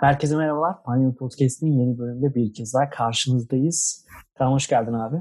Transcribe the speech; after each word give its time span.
Herkese 0.00 0.36
merhabalar. 0.36 0.82
Panyol 0.84 1.14
Podcast'in 1.14 1.66
yeni 1.66 1.98
bölümünde 1.98 2.34
bir 2.34 2.54
kez 2.54 2.74
daha 2.74 2.90
karşınızdayız. 2.90 4.06
Kaan 4.38 4.52
hoş 4.52 4.68
geldin 4.68 4.92
abi. 4.92 5.16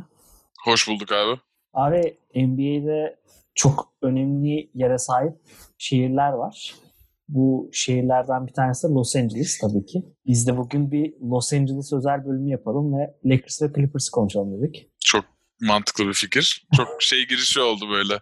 Hoş 0.66 0.88
bulduk 0.88 1.12
abi. 1.12 1.40
Abi 1.74 2.18
NBA'de 2.36 3.20
çok 3.56 3.94
önemli 4.02 4.72
yere 4.74 4.98
sahip 4.98 5.34
şehirler 5.78 6.32
var. 6.32 6.76
Bu 7.28 7.70
şehirlerden 7.74 8.48
bir 8.48 8.54
tanesi 8.54 8.88
Los 8.88 9.16
Angeles 9.16 9.58
tabii 9.58 9.86
ki. 9.86 10.04
Biz 10.26 10.48
de 10.48 10.58
bugün 10.58 10.92
bir 10.92 11.14
Los 11.32 11.54
Angeles 11.54 11.94
özel 11.94 12.26
bölümü 12.26 12.52
yapalım 12.52 12.94
ve 12.98 13.16
Lakers 13.26 13.62
ve 13.62 13.74
Clippers 13.76 14.10
konuşalım 14.10 14.62
dedik. 14.62 14.90
Çok 15.00 15.26
mantıklı 15.62 16.08
bir 16.08 16.14
fikir. 16.14 16.68
Çok 16.78 17.02
şey 17.02 17.28
girişi 17.28 17.60
oldu 17.60 17.90
böyle. 17.90 18.20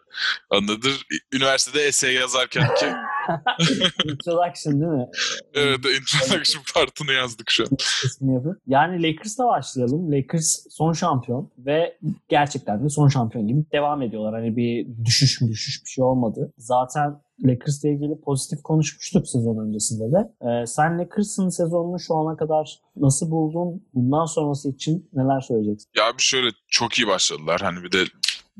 Anladır. 0.50 1.06
Üniversitede 1.34 1.84
essay 1.84 2.14
yazarken 2.14 2.76
ki. 2.76 2.86
introduction 4.06 4.82
değil 4.82 4.92
mi? 4.92 5.08
evet, 5.54 5.78
introduction 5.78 6.64
partını 6.74 7.14
yazdık 7.14 7.50
şu 7.50 7.64
an. 7.64 8.58
Yani 8.68 9.04
Lakers'la 9.04 9.48
başlayalım. 9.48 10.12
Lakers 10.12 10.66
son 10.70 10.94
şampiyon 10.94 11.52
ve 11.58 11.98
gerçekten 12.30 12.84
de 12.84 12.90
son 12.90 13.08
şampiyon 13.08 13.48
gibi 13.48 13.66
devam 13.72 14.02
ediyorlar. 14.02 14.34
Hani 14.34 14.58
bir 14.58 14.88
düşüş 15.06 15.42
mü 15.42 15.50
düşüş 15.50 15.86
bir 15.86 15.90
şey 15.90 16.04
olmadı. 16.04 16.54
Zaten 16.58 17.22
Lakers'la 17.46 17.90
ilgili 17.90 18.22
pozitif 18.22 18.64
konuşmuştuk 18.64 19.28
sezon 19.28 19.68
öncesinde 19.68 20.12
de. 20.12 20.48
Ee, 20.48 20.66
sen 20.66 21.00
Lakers'ın 21.00 21.50
sezonunu 21.50 22.00
şu 22.00 22.16
ana 22.16 22.38
kadar 22.38 22.80
nasıl 22.96 23.32
buldun? 23.32 23.84
Bundan 23.94 24.26
sonrası 24.26 24.70
için 24.70 25.10
neler 25.14 25.42
söyleyeceksin? 25.42 25.90
Ya 25.98 26.18
bir 26.18 26.24
şöyle 26.24 26.48
çok 26.68 27.00
iyi 27.00 27.08
başladılar. 27.08 27.62
Hani 27.62 27.84
bir 27.84 27.92
de 27.92 28.04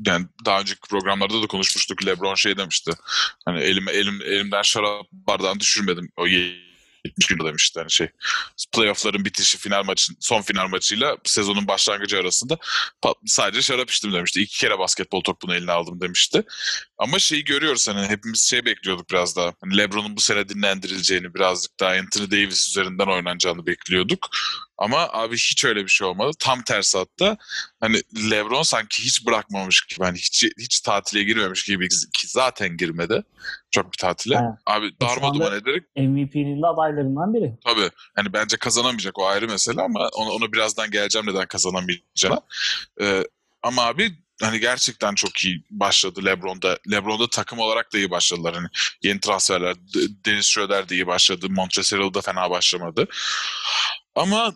yani 0.06 0.26
daha 0.44 0.60
önceki 0.60 0.80
programlarda 0.80 1.42
da 1.42 1.46
konuşmuştuk. 1.46 2.06
LeBron 2.06 2.34
şey 2.34 2.56
demişti. 2.56 2.90
Hani 3.44 3.60
elim 3.60 3.88
elim 3.88 4.22
elimden 4.22 4.62
şarap 4.62 5.06
bardağını 5.12 5.60
düşürmedim. 5.60 6.08
O 6.16 6.26
70 6.26 7.26
günde 7.28 7.44
demişti 7.44 7.80
hani 7.80 7.90
şey. 7.90 8.08
Playoff'ların 8.72 9.24
bitişi 9.24 9.58
final 9.58 9.84
maçın 9.84 10.16
son 10.20 10.42
final 10.42 10.68
maçıyla 10.68 11.16
sezonun 11.24 11.68
başlangıcı 11.68 12.18
arasında 12.18 12.58
sadece 13.26 13.62
şarap 13.62 13.90
içtim 13.90 14.12
demişti. 14.12 14.42
İki 14.42 14.58
kere 14.58 14.78
basketbol 14.78 15.20
topunu 15.20 15.54
eline 15.54 15.72
aldım 15.72 16.00
demişti. 16.00 16.42
Ama 16.98 17.18
şeyi 17.18 17.44
görüyoruz 17.44 17.88
hani 17.88 18.06
hepimiz 18.06 18.42
şey 18.42 18.64
bekliyorduk 18.64 19.10
biraz 19.10 19.36
daha. 19.36 19.52
Hani 19.60 19.76
LeBron'un 19.78 20.16
bu 20.16 20.20
sene 20.20 20.48
dinlendirileceğini 20.48 21.34
birazcık 21.34 21.80
daha 21.80 21.90
Anthony 21.90 22.30
Davis 22.30 22.68
üzerinden 22.68 23.06
oynanacağını 23.06 23.66
bekliyorduk. 23.66 24.28
Ama 24.78 25.08
abi 25.12 25.34
hiç 25.34 25.64
öyle 25.64 25.84
bir 25.84 25.88
şey 25.88 26.06
olmadı. 26.06 26.30
Tam 26.38 26.62
tersi 26.62 26.98
hatta 26.98 27.36
hani 27.80 28.02
LeBron 28.30 28.62
sanki 28.62 29.02
hiç 29.02 29.26
bırakmamış 29.26 29.86
gibi 29.86 30.04
hani 30.04 30.18
hiç 30.18 30.44
hiç 30.58 30.80
tatile 30.80 31.22
girmemiş 31.22 31.64
gibi 31.64 31.88
ki 31.88 32.26
zaten 32.26 32.76
girmedi. 32.76 33.24
Çok 33.70 33.92
bir 33.92 33.98
tatile. 33.98 34.36
Ha. 34.36 34.58
Abi 34.66 35.00
darma 35.00 35.34
duman 35.34 35.54
ederek. 35.54 35.84
MVP'nin 35.96 36.62
adaylarından 36.62 37.34
biri. 37.34 37.58
Tabii. 37.64 37.90
Hani 38.16 38.32
bence 38.32 38.56
kazanamayacak 38.56 39.18
o 39.18 39.26
ayrı 39.26 39.48
mesele 39.48 39.82
ama 39.82 40.08
onu, 40.16 40.30
onu 40.30 40.52
birazdan 40.52 40.90
geleceğim 40.90 41.26
neden 41.26 41.46
kazanamayacağına. 41.46 42.40
Ee, 43.00 43.24
ama 43.62 43.82
abi 43.86 44.12
hani 44.42 44.60
gerçekten 44.60 45.14
çok 45.14 45.44
iyi 45.44 45.64
başladı 45.70 46.24
LeBron'da. 46.24 46.78
LeBron'da 46.90 47.30
takım 47.30 47.58
olarak 47.58 47.92
da 47.92 47.98
iyi 47.98 48.10
başladılar. 48.10 48.54
Hani 48.54 48.68
yeni 49.02 49.20
transferler. 49.20 49.76
Dennis 50.26 50.46
Schroeder 50.46 50.88
de 50.88 50.94
iyi 50.94 51.06
başladı. 51.06 51.46
Montrezl 51.50 52.14
da 52.14 52.20
fena 52.20 52.50
başlamadı. 52.50 53.08
Ama 54.14 54.54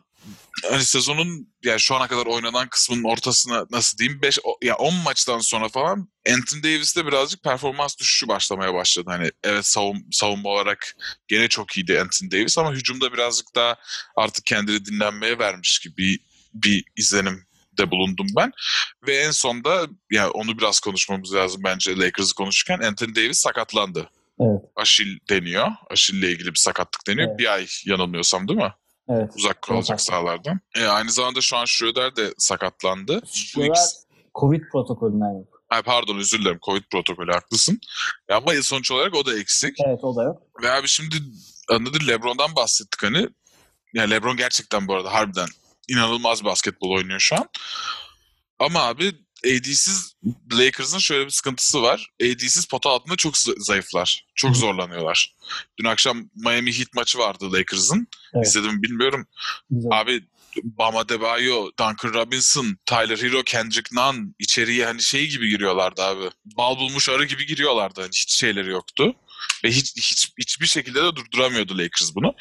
hani 0.71 0.85
sezonun 0.85 1.49
yani 1.65 1.81
şu 1.81 1.95
ana 1.95 2.07
kadar 2.07 2.27
oynanan 2.27 2.69
kısmının 2.69 3.05
ortasına 3.05 3.67
nasıl 3.71 3.99
diyeyim 3.99 4.23
5 4.23 4.39
ya 4.63 4.77
10 4.77 4.95
maçtan 4.95 5.39
sonra 5.39 5.69
falan 5.69 6.09
Anthony 6.29 6.63
Davis'te 6.63 7.07
birazcık 7.07 7.43
performans 7.43 7.99
düşüşü 7.99 8.29
başlamaya 8.29 8.75
başladı. 8.75 9.11
Hani 9.11 9.31
evet 9.45 9.67
savun, 9.67 10.07
savunma 10.11 10.49
olarak 10.49 10.97
gene 11.29 11.49
çok 11.49 11.77
iyiydi 11.77 12.01
Anthony 12.01 12.31
Davis 12.31 12.59
ama 12.59 12.73
hücumda 12.73 13.13
birazcık 13.13 13.55
daha 13.55 13.77
artık 14.17 14.47
kendini 14.47 14.85
dinlenmeye 14.85 15.39
vermiş 15.39 15.79
gibi 15.79 16.19
bir 16.55 16.85
izlenim 16.97 17.47
de 17.79 17.91
bulundum 17.91 18.27
ben. 18.37 18.53
Ve 19.07 19.17
en 19.17 19.31
sonda 19.31 19.87
yani 20.11 20.31
onu 20.31 20.59
biraz 20.59 20.81
konuşmamız 20.81 21.35
lazım 21.35 21.61
bence 21.65 21.97
Lakers'ı 21.97 22.35
konuşurken 22.35 22.81
Anthony 22.81 23.15
Davis 23.15 23.39
sakatlandı. 23.39 24.11
Evet. 24.41 24.61
Aşil 24.77 25.19
deniyor. 25.31 25.69
Aşille 25.91 26.31
ilgili 26.31 26.49
bir 26.49 26.59
sakatlık 26.59 27.07
deniyor. 27.07 27.29
Evet. 27.29 27.39
Bir 27.39 27.53
ay 27.53 27.67
yanılmıyorsam 27.87 28.49
değil 28.49 28.59
mi? 28.59 28.73
Evet. 29.09 29.31
Uzak 29.37 29.63
kalacak 29.63 29.99
evet. 29.99 30.07
sahalardan. 30.07 30.61
E, 30.77 30.85
aynı 30.85 31.11
zamanda 31.11 31.41
şu 31.41 31.57
an 31.57 31.65
Schroeder 31.65 32.17
de 32.17 32.35
sakatlandı. 32.39 33.23
Schroeder 33.33 33.69
ikisi... 33.69 33.97
Covid 34.41 34.63
protokolünden 34.73 35.39
yok. 35.39 35.63
Ay 35.71 35.83
pardon 35.83 36.19
özür 36.19 36.39
dilerim. 36.39 36.59
Covid 36.63 36.83
protokolü 36.93 37.33
haklısın. 37.33 37.81
Ya 38.31 38.37
ama 38.37 38.53
sonuç 38.63 38.91
olarak 38.91 39.15
o 39.15 39.27
da 39.27 39.39
eksik. 39.39 39.77
Evet 39.87 40.05
o 40.05 40.17
da 40.17 40.23
yok. 40.23 40.43
Ve 40.63 40.71
abi 40.71 40.89
şimdi 40.89 41.17
anladın 41.71 42.07
Lebron'dan 42.09 42.57
bahsettik 42.57 43.03
hani. 43.03 43.29
Ya 43.95 44.03
Lebron 44.03 44.37
gerçekten 44.37 44.89
bu 44.89 44.95
arada 44.95 45.13
harbiden 45.13 45.49
inanılmaz 45.89 46.45
basketbol 46.45 46.91
oynuyor 46.91 47.21
şu 47.21 47.37
an. 47.37 47.49
Ama 48.59 48.83
abi 48.83 49.13
AD'siz 49.47 50.15
Lakers'ın 50.53 50.99
şöyle 50.99 51.25
bir 51.25 51.31
sıkıntısı 51.31 51.83
var. 51.83 52.09
AD'siz 52.23 52.65
pota 52.65 52.91
altında 52.91 53.17
çok 53.17 53.37
zayıflar. 53.59 54.27
Çok 54.35 54.57
zorlanıyorlar. 54.57 55.35
Dün 55.79 55.85
akşam 55.85 56.31
Miami 56.35 56.79
Heat 56.79 56.95
maçı 56.95 57.19
vardı 57.19 57.53
Lakers'ın. 57.53 58.07
Evet. 58.35 58.47
İzledim 58.47 58.83
bilmiyorum. 58.83 59.27
Güzel. 59.71 59.91
Abi 60.01 60.25
Bama 60.63 61.09
Debayo, 61.09 61.71
Duncan 61.79 62.15
Robinson, 62.15 62.77
Tyler 62.87 63.19
Hero, 63.19 63.43
Kendrick 63.43 63.97
Nunn 63.97 64.35
içeriye 64.39 64.87
hani 64.87 65.03
şey 65.03 65.29
gibi 65.29 65.49
giriyorlardı 65.49 66.03
abi. 66.03 66.31
Bal 66.45 66.77
bulmuş 66.77 67.09
arı 67.09 67.25
gibi 67.25 67.47
giriyorlardı. 67.47 68.01
Hani 68.01 68.09
hiç 68.09 68.33
şeyleri 68.33 68.71
yoktu. 68.71 69.15
Ve 69.65 69.69
hiç, 69.69 69.97
hiç 69.97 70.33
hiçbir 70.39 70.67
şekilde 70.67 71.03
de 71.03 71.17
durduramıyordu 71.17 71.79
Lakers 71.79 72.15
bunu. 72.15 72.35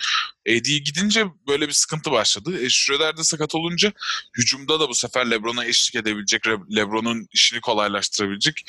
AD 0.50 0.78
gidince 0.86 1.26
böyle 1.48 1.68
bir 1.68 1.74
sıkıntı 1.74 2.12
başladı. 2.12 2.66
E, 2.66 2.70
Schroeder 2.70 3.18
de 3.18 3.24
sakat 3.24 3.56
olunca 3.56 3.92
hücumda 4.38 4.80
da 4.80 4.90
bu 4.90 4.96
sefer 4.96 5.32
LeBron'a 5.32 5.66
eşlik 5.66 5.96
edebilecek, 5.96 6.48
LeBron'un 6.48 7.28
işini 7.34 7.62
kolaylaştırabilecek 7.62 8.66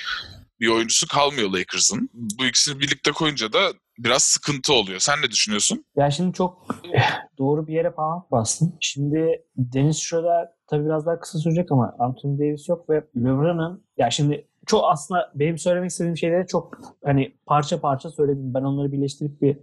bir 0.60 0.68
oyuncusu 0.68 1.08
kalmıyor 1.08 1.50
Lakers'ın. 1.50 2.10
Bu 2.12 2.44
ikisini 2.46 2.80
birlikte 2.80 3.12
koyunca 3.12 3.52
da 3.52 3.72
biraz 3.98 4.22
sıkıntı 4.22 4.72
oluyor. 4.72 5.00
Sen 5.00 5.22
ne 5.22 5.30
düşünüyorsun? 5.30 5.84
Ya 5.96 6.10
şimdi 6.10 6.32
çok 6.32 6.66
doğru 7.38 7.66
bir 7.66 7.74
yere 7.74 7.90
falan 7.90 8.26
bastın. 8.30 8.76
Şimdi 8.80 9.44
Dennis 9.56 9.98
Schroeder 9.98 10.48
tabii 10.66 10.84
biraz 10.84 11.06
daha 11.06 11.20
kısa 11.20 11.38
sürecek 11.38 11.72
ama 11.72 11.96
Anthony 11.98 12.38
Davis 12.38 12.68
yok 12.68 12.90
ve 12.90 13.04
LeBron'un 13.16 13.84
ya 13.96 14.10
şimdi 14.10 14.48
çok 14.66 14.84
aslında 14.84 15.32
benim 15.34 15.58
söylemek 15.58 15.90
istediğim 15.90 16.16
şeyleri 16.16 16.46
çok 16.46 16.78
hani 17.04 17.34
parça 17.46 17.80
parça 17.80 18.10
söyledim. 18.10 18.54
Ben 18.54 18.62
onları 18.62 18.92
birleştirip 18.92 19.42
bir, 19.42 19.58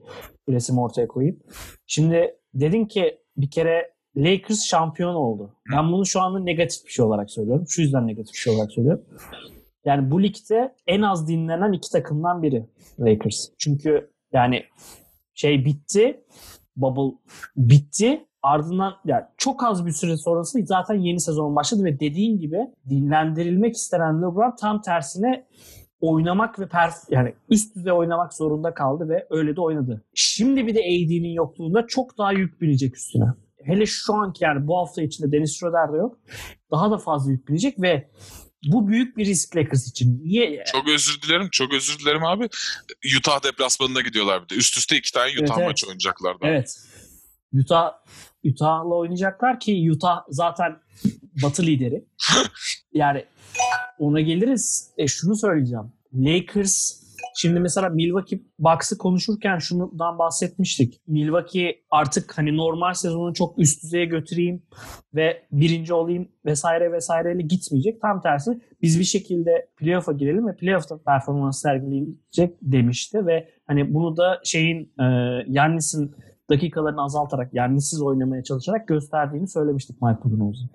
resim 0.50 0.78
ortaya 0.78 1.08
koyayım. 1.08 1.40
Şimdi 1.88 2.36
dedin 2.54 2.86
ki 2.86 3.20
bir 3.38 3.52
kere 3.52 3.94
Lakers 4.18 4.64
şampiyon 4.66 5.16
oldu. 5.16 5.56
Ben 5.72 5.92
bunu 5.92 6.06
şu 6.06 6.22
anda 6.22 6.40
negatif 6.40 6.86
bir 6.86 6.92
şey 6.92 7.06
olarak 7.06 7.32
söylüyorum. 7.32 7.66
Şu 7.70 7.82
yüzden 7.82 8.08
negatif 8.08 8.34
bir 8.34 8.40
şey 8.40 8.56
olarak 8.56 8.72
söylüyorum. 8.72 9.06
Yani 9.86 10.12
bu 10.12 10.24
ligde 10.24 10.76
en 10.88 11.02
az 11.02 11.28
dinlenen 11.28 11.74
iki 11.74 11.92
takımdan 11.92 12.44
biri 12.44 12.66
Lakers. 13.00 13.50
Çünkü 13.58 14.12
yani 14.34 14.64
şey 15.34 15.66
bitti. 15.66 16.24
Bubble 16.76 17.18
bitti. 17.58 18.26
Ardından 18.44 18.94
yani 19.06 19.24
çok 19.38 19.64
az 19.64 19.86
bir 19.86 19.92
süre 19.92 20.18
sonrası 20.18 20.60
zaten 20.64 20.96
yeni 20.96 21.20
sezon 21.20 21.56
başladı 21.56 21.84
ve 21.84 22.00
dediğin 22.00 22.40
gibi 22.40 22.58
dinlendirilmek 22.90 23.76
istenen 23.76 24.18
LeBron 24.18 24.56
tam 24.56 24.82
tersine 24.82 25.48
oynamak 26.02 26.60
ve 26.60 26.68
perf 26.68 26.94
yani 27.10 27.36
üst 27.50 27.76
düzey 27.76 27.92
oynamak 27.94 28.34
zorunda 28.34 28.74
kaldı 28.74 29.10
ve 29.10 29.28
öyle 29.30 29.56
de 29.56 29.62
oynadı. 29.62 30.06
Şimdi 30.14 30.68
bir 30.68 30.76
de 30.76 30.80
AD'nin 30.80 31.34
yokluğunda 31.34 31.88
çok 31.88 32.18
daha 32.18 32.32
yük 32.32 32.62
binecek 32.62 32.96
üstüne. 32.96 33.26
Hele 33.64 33.86
şu 33.86 34.14
anki 34.14 34.44
yani 34.44 34.68
bu 34.68 34.78
hafta 34.78 35.02
içinde 35.02 35.32
Dennis 35.32 35.60
Schroeder 35.60 35.94
de 35.94 35.98
yok. 35.98 36.20
Daha 36.72 36.92
da 36.92 36.98
fazla 36.98 37.32
yük 37.32 37.48
binecek 37.48 37.82
ve 37.82 38.10
bu 38.66 38.88
büyük 38.88 39.18
bir 39.18 39.26
risk 39.26 39.56
Lakers 39.56 39.88
için. 39.88 40.22
Niye? 40.24 40.64
Çok 40.72 40.88
özür 40.88 41.22
dilerim. 41.22 41.48
Çok 41.52 41.74
özür 41.74 42.00
dilerim 42.00 42.26
abi. 42.26 42.50
Utah 43.20 43.44
deplasmanına 43.44 44.02
gidiyorlar 44.02 44.44
bir 44.44 44.50
de. 44.50 44.56
Üst 44.56 44.78
üste 44.78 44.98
iki 44.98 45.12
tane 45.12 45.32
Utah 45.44 45.58
evet, 45.58 45.68
maçı 45.68 45.86
evet. 45.86 45.90
oynayacaklar. 45.90 46.36
Evet. 46.42 46.76
Utah 47.54 47.92
Utah'la 48.46 48.96
oynayacaklar 48.96 49.60
ki 49.60 49.92
Utah 49.92 50.24
zaten 50.30 50.78
batı 51.44 51.64
lideri. 51.64 52.06
yani 52.94 53.26
ona 54.00 54.22
geliriz. 54.22 54.94
E 54.98 55.08
şunu 55.08 55.36
söyleyeceğim. 55.36 55.92
Lakers 56.14 57.00
Şimdi 57.42 57.60
mesela 57.60 57.90
Milwaukee 57.90 58.42
Bucks'ı 58.60 58.98
konuşurken 58.98 59.58
şundan 59.58 60.20
bahsetmiştik. 60.20 61.02
Milwaukee 61.08 61.82
artık 61.92 62.38
hani 62.38 62.58
normal 62.58 62.94
sezonu 62.94 63.34
çok 63.34 63.60
üst 63.60 63.84
düzeye 63.84 64.06
götüreyim 64.06 64.64
ve 65.16 65.44
birinci 65.52 65.94
olayım 65.94 66.28
vesaire 66.46 66.92
vesaireyle 66.92 67.42
gitmeyecek. 67.42 68.02
Tam 68.02 68.22
tersi 68.22 68.62
biz 68.82 69.00
bir 69.00 69.04
şekilde 69.04 69.70
playoff'a 69.78 70.12
girelim 70.12 70.48
ve 70.48 70.56
playoff'ta 70.56 70.98
performans 70.98 71.62
sergileyecek 71.62 72.58
demişti 72.62 73.26
ve 73.26 73.50
hani 73.68 73.94
bunu 73.94 74.18
da 74.18 74.42
şeyin 74.44 74.94
e, 75.00 75.06
Yannis'in 75.48 76.16
dakikalarını 76.50 77.04
azaltarak 77.04 77.54
Yannis'siz 77.54 78.02
oynamaya 78.02 78.44
çalışarak 78.44 78.88
gösterdiğini 78.88 79.48
söylemiştik 79.48 80.02
Mike 80.02 80.24
Budenholzer. 80.24 80.68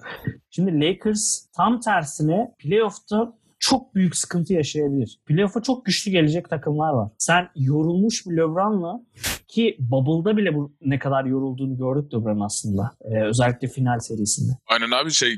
Şimdi 0.51 0.81
Lakers 0.81 1.47
tam 1.57 1.81
tersine 1.81 2.55
playoff'ta 2.59 3.35
çok 3.59 3.95
büyük 3.95 4.17
sıkıntı 4.17 4.53
yaşayabilir. 4.53 5.21
Playoff'a 5.27 5.63
çok 5.63 5.85
güçlü 5.85 6.11
gelecek 6.11 6.51
takımlar 6.51 6.93
var. 6.93 7.11
Sen 7.19 7.49
yorulmuş 7.57 8.27
bir 8.27 8.37
LeBron'la 8.37 9.01
Ki 9.49 9.77
Bubble'da 9.79 10.37
bile 10.37 10.55
bu 10.55 10.73
ne 10.81 10.99
kadar 10.99 11.25
yorulduğunu 11.25 11.77
gördük 11.77 12.15
LeBron 12.15 12.41
aslında. 12.41 12.97
Ee, 13.05 13.25
özellikle 13.25 13.69
final 13.69 13.99
serisinde. 13.99 14.53
Aynen 14.67 14.91
abi 14.91 15.11
şey 15.11 15.37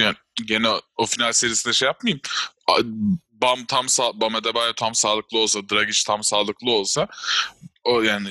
yani 0.00 0.14
gene 0.48 0.68
o 0.98 1.06
final 1.06 1.32
serisinde 1.32 1.74
şey 1.74 1.86
yapmayayım. 1.86 2.20
Bam 3.42 3.58
tam 3.68 3.88
sağ, 3.88 4.20
Bam 4.20 4.34
Adebayo 4.34 4.72
tam 4.76 4.94
sağlıklı 4.94 5.38
olsa, 5.38 5.60
Dragic 5.72 5.98
tam 6.06 6.22
sağlıklı 6.24 6.70
olsa 6.70 7.08
o 7.84 8.02
yani 8.02 8.28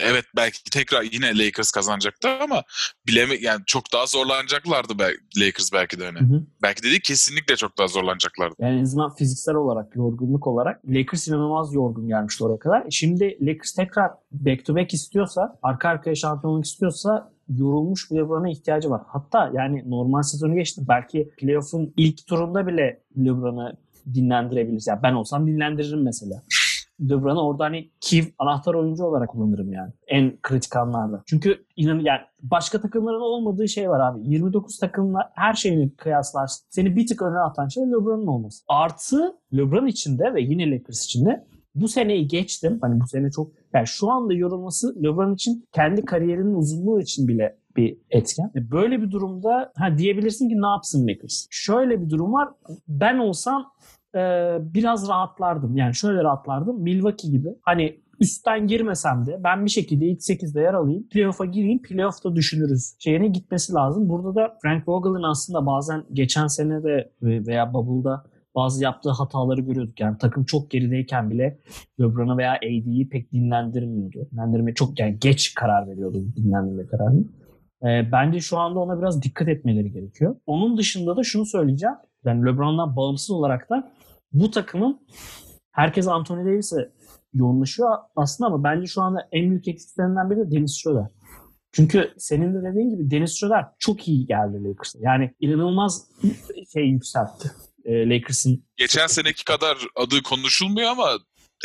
evet 0.00 0.24
belki 0.36 0.64
tekrar 0.70 1.02
yine 1.02 1.38
Lakers 1.38 1.70
kazanacaktı 1.70 2.28
ama 2.28 2.62
bileme 3.06 3.34
yani 3.40 3.60
çok 3.66 3.92
daha 3.92 4.06
zorlanacaklardı 4.06 4.98
belki, 4.98 5.18
Lakers 5.40 5.72
belki 5.72 6.00
de 6.00 6.04
hani. 6.04 6.18
Hı 6.18 6.24
hı. 6.24 6.42
Belki 6.62 6.82
de 6.82 6.86
değil 6.86 7.00
kesinlikle 7.00 7.56
çok 7.56 7.78
daha 7.78 7.88
zorlanacaklardı. 7.88 8.54
Yani 8.58 8.78
en 8.78 8.82
azından 8.82 9.14
fiziksel 9.14 9.54
olarak, 9.54 9.96
yorgunluk 9.96 10.46
olarak 10.46 10.80
Lakers 10.88 11.28
inanılmaz 11.28 11.74
yorgun 11.74 12.08
gelmişti 12.08 12.44
oraya 12.44 12.58
kadar. 12.58 12.84
Şimdi 12.90 13.38
Lakers 13.40 13.72
tekrar 13.72 14.10
back 14.32 14.64
to 14.64 14.76
back 14.76 14.94
istiyorsa, 14.94 15.58
arka 15.62 15.88
arkaya 15.88 16.14
şampiyonluk 16.14 16.64
istiyorsa 16.64 17.32
yorulmuş 17.56 18.10
bir 18.10 18.16
LeBron'a 18.16 18.48
ihtiyacı 18.48 18.90
var. 18.90 19.02
Hatta 19.06 19.50
yani 19.54 19.90
normal 19.90 20.22
sezonu 20.22 20.54
geçti. 20.54 20.80
Belki 20.88 21.30
playoff'un 21.38 21.94
ilk 21.96 22.26
turunda 22.26 22.66
bile 22.66 23.00
LeBron'ı 23.16 23.76
dinlendirebiliriz. 24.14 24.86
Yani 24.86 25.02
ben 25.02 25.12
olsam 25.12 25.46
dinlendiririm 25.46 26.02
mesela. 26.02 26.42
LeBron'u 27.00 27.40
orada 27.40 27.64
hani 27.64 27.90
key 28.00 28.24
anahtar 28.38 28.74
oyuncu 28.74 29.04
olarak 29.04 29.28
kullanırım 29.28 29.72
yani. 29.72 29.92
En 30.06 30.38
kritik 30.42 30.76
anlarda. 30.76 31.22
Çünkü 31.26 31.64
inan 31.76 31.98
yani 31.98 32.20
başka 32.42 32.80
takımların 32.80 33.20
olmadığı 33.20 33.68
şey 33.68 33.90
var 33.90 34.00
abi. 34.00 34.20
29 34.22 34.78
takımla 34.78 35.30
her 35.34 35.54
şeyini 35.54 35.96
kıyaslarsın. 35.96 36.66
Seni 36.70 36.96
bir 36.96 37.06
tık 37.06 37.22
öne 37.22 37.38
atan 37.38 37.68
şey 37.68 37.82
LeBron'un 37.82 38.26
olması. 38.26 38.64
Artı 38.68 39.36
LeBron 39.56 39.86
içinde 39.86 40.34
ve 40.34 40.42
yine 40.42 40.70
Lakers 40.70 41.04
içinde 41.04 41.46
bu 41.74 41.88
seneyi 41.88 42.28
geçtim. 42.28 42.78
Hani 42.80 43.00
bu 43.00 43.06
sene 43.06 43.30
çok 43.30 43.52
yani 43.74 43.86
şu 43.86 44.10
anda 44.10 44.34
yorulması 44.34 45.02
LeBron 45.02 45.34
için 45.34 45.68
kendi 45.72 46.04
kariyerinin 46.04 46.54
uzunluğu 46.54 47.00
için 47.00 47.28
bile 47.28 47.58
bir 47.76 47.98
etken. 48.10 48.50
E, 48.56 48.70
böyle 48.70 49.02
bir 49.02 49.10
durumda 49.10 49.72
ha 49.76 49.98
diyebilirsin 49.98 50.48
ki 50.48 50.54
ne 50.62 50.66
yapsın 50.66 51.08
Lakers? 51.08 51.46
Şöyle 51.50 52.02
bir 52.02 52.10
durum 52.10 52.32
var. 52.32 52.48
Ben 52.88 53.18
olsam 53.18 53.72
e, 54.14 54.20
biraz 54.60 55.08
rahatlardım. 55.08 55.76
Yani 55.76 55.94
şöyle 55.94 56.24
rahatlardım. 56.24 56.82
Milwaukee 56.82 57.30
gibi. 57.30 57.48
Hani 57.62 58.00
üstten 58.20 58.66
girmesem 58.66 59.26
de 59.26 59.40
ben 59.44 59.64
bir 59.64 59.70
şekilde 59.70 60.06
ilk 60.06 60.20
8'de 60.20 60.60
yer 60.60 60.74
alayım. 60.74 61.08
Playoff'a 61.08 61.44
gireyim. 61.44 61.82
Playoff'ta 61.82 62.36
düşünürüz. 62.36 62.94
Şeyine 62.98 63.28
gitmesi 63.28 63.72
lazım. 63.72 64.08
Burada 64.08 64.34
da 64.34 64.58
Frank 64.62 64.88
Vogel'ın 64.88 65.22
aslında 65.22 65.66
bazen 65.66 66.04
geçen 66.12 66.46
sene 66.46 66.82
de 66.82 67.12
veya 67.22 67.74
Bubble'da 67.74 68.24
bazı 68.54 68.84
yaptığı 68.84 69.10
hataları 69.10 69.60
görüyorduk. 69.60 70.00
Yani 70.00 70.18
takım 70.18 70.44
çok 70.44 70.70
gerideyken 70.70 71.30
bile 71.30 71.58
LeBron'u 72.00 72.38
veya 72.38 72.52
AD'yi 72.52 73.08
pek 73.08 73.32
dinlendirmiyordu. 73.32 74.28
Dinlendirme 74.32 74.74
çok 74.74 75.00
yani 75.00 75.18
geç 75.20 75.54
karar 75.54 75.88
veriyordu 75.88 76.24
dinlendirme 76.36 76.86
kararını. 76.86 77.24
E, 77.82 78.12
bence 78.12 78.40
şu 78.40 78.58
anda 78.58 78.78
ona 78.78 78.98
biraz 78.98 79.22
dikkat 79.22 79.48
etmeleri 79.48 79.92
gerekiyor. 79.92 80.36
Onun 80.46 80.78
dışında 80.78 81.16
da 81.16 81.22
şunu 81.22 81.46
söyleyeceğim. 81.46 81.96
Yani 82.24 82.46
LeBron'dan 82.46 82.96
bağımsız 82.96 83.30
olarak 83.30 83.70
da 83.70 83.90
bu 84.32 84.50
takımın 84.50 85.06
herkes 85.72 86.08
Anthony 86.08 86.44
Davis'e 86.44 86.92
yoğunlaşıyor 87.34 87.96
aslında 88.16 88.48
ama 88.48 88.64
bence 88.64 88.86
şu 88.86 89.02
anda 89.02 89.28
en 89.32 89.50
büyük 89.50 89.68
eksiklerinden 89.68 90.30
biri 90.30 90.38
de 90.38 90.50
Dennis 90.50 90.82
Schroeder. 90.82 91.06
Çünkü 91.72 92.14
senin 92.18 92.54
de 92.54 92.70
dediğin 92.70 92.90
gibi 92.90 93.10
Dennis 93.10 93.38
Schroeder 93.38 93.64
çok 93.78 94.08
iyi 94.08 94.26
geldi 94.26 94.64
Lakers'a. 94.64 94.98
Yani 95.02 95.34
inanılmaz 95.40 96.10
şey 96.72 96.84
yükseltti 96.84 97.50
e, 97.84 98.08
Lakers'ın. 98.08 98.64
Geçen 98.76 99.06
seneki 99.06 99.44
kadar 99.44 99.78
adı 99.96 100.22
konuşulmuyor 100.22 100.90
ama 100.90 101.08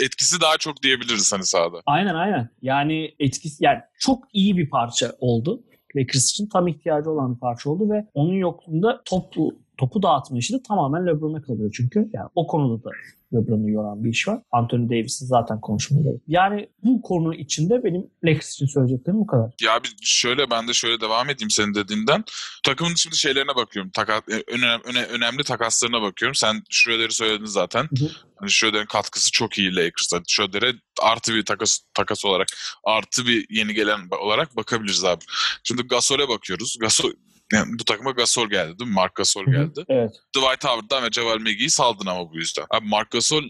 etkisi 0.01 0.41
daha 0.41 0.57
çok 0.57 0.83
diyebiliriz 0.83 1.33
hani 1.33 1.45
sahada. 1.45 1.81
Aynen 1.85 2.15
aynen. 2.15 2.49
Yani 2.61 3.15
etkisi 3.19 3.63
yani 3.63 3.79
çok 3.99 4.23
iyi 4.33 4.57
bir 4.57 4.69
parça 4.69 5.15
oldu. 5.19 5.63
Lakers 5.95 6.29
için 6.31 6.49
tam 6.49 6.67
ihtiyacı 6.67 7.09
olan 7.09 7.35
bir 7.35 7.39
parça 7.39 7.69
oldu 7.69 7.89
ve 7.89 8.05
onun 8.13 8.33
yokluğunda 8.33 9.01
topu 9.05 9.62
topu 9.77 10.03
dağıtma 10.03 10.37
de 10.37 10.63
tamamen 10.67 11.07
LeBron'a 11.07 11.41
kalıyor 11.41 11.71
çünkü. 11.77 12.09
Yani 12.13 12.29
o 12.35 12.47
konuda 12.47 12.83
da 12.83 12.89
LeBron'u 13.33 13.69
yoran 13.69 14.03
bir 14.03 14.09
iş 14.09 14.27
var. 14.27 14.39
Anthony 14.51 14.89
Davis'i 14.89 15.25
zaten 15.25 15.61
konuşmaya 15.61 16.13
Yani 16.27 16.69
bu 16.83 17.01
konu 17.01 17.35
içinde 17.35 17.83
benim 17.83 18.07
Lakers 18.23 18.53
için 18.53 18.65
söyleyeceklerim 18.65 19.19
bu 19.19 19.27
kadar. 19.27 19.51
Ya 19.61 19.83
bir 19.83 19.95
şöyle 20.01 20.49
ben 20.49 20.67
de 20.67 20.73
şöyle 20.73 21.01
devam 21.01 21.29
edeyim 21.29 21.49
senin 21.49 21.73
dediğinden. 21.73 22.23
Takımın 22.63 22.95
şimdi 22.95 23.17
şeylerine 23.17 23.55
bakıyorum. 23.55 23.91
Takas, 23.91 24.21
e, 24.29 24.43
önemli, 24.47 24.83
öne, 24.83 25.03
önemli 25.03 25.43
takaslarına 25.43 26.01
bakıyorum. 26.01 26.35
Sen 26.35 26.63
Schroeder'i 26.69 27.11
söyledin 27.11 27.45
zaten. 27.45 27.83
Hı 27.83 28.05
hı. 28.05 28.09
Hani 28.35 28.51
Schroeder'in 28.51 28.85
katkısı 28.85 29.31
çok 29.31 29.57
iyi 29.57 29.75
Lakers'a. 29.75 30.21
Schroeder'e 30.27 30.73
artı 31.01 31.33
bir 31.33 31.45
takas, 31.45 31.79
takas 31.93 32.25
olarak 32.25 32.47
artı 32.83 33.25
bir 33.25 33.45
yeni 33.49 33.73
gelen 33.73 33.99
olarak 34.21 34.55
bakabiliriz 34.55 35.03
abi. 35.03 35.23
Şimdi 35.63 35.81
Gasol'e 35.83 36.29
bakıyoruz. 36.29 36.77
Gasol 36.79 37.11
yani 37.53 37.79
bu 37.79 37.85
takıma 37.85 38.11
Gasol 38.11 38.49
geldi 38.49 38.79
değil 38.79 38.89
mi? 38.89 38.95
Mark 38.95 39.15
Gasol 39.15 39.45
geldi. 39.45 39.85
Evet. 39.89 40.11
Dwight 40.37 40.65
Howard'dan 40.65 41.03
ve 41.03 41.11
Javel 41.11 41.39
McGee'yi 41.39 41.69
saldın 41.69 42.05
ama 42.05 42.31
bu 42.31 42.37
yüzden. 42.37 42.65
Abi 42.69 42.87
Mark 42.87 43.11
Gasol 43.11 43.43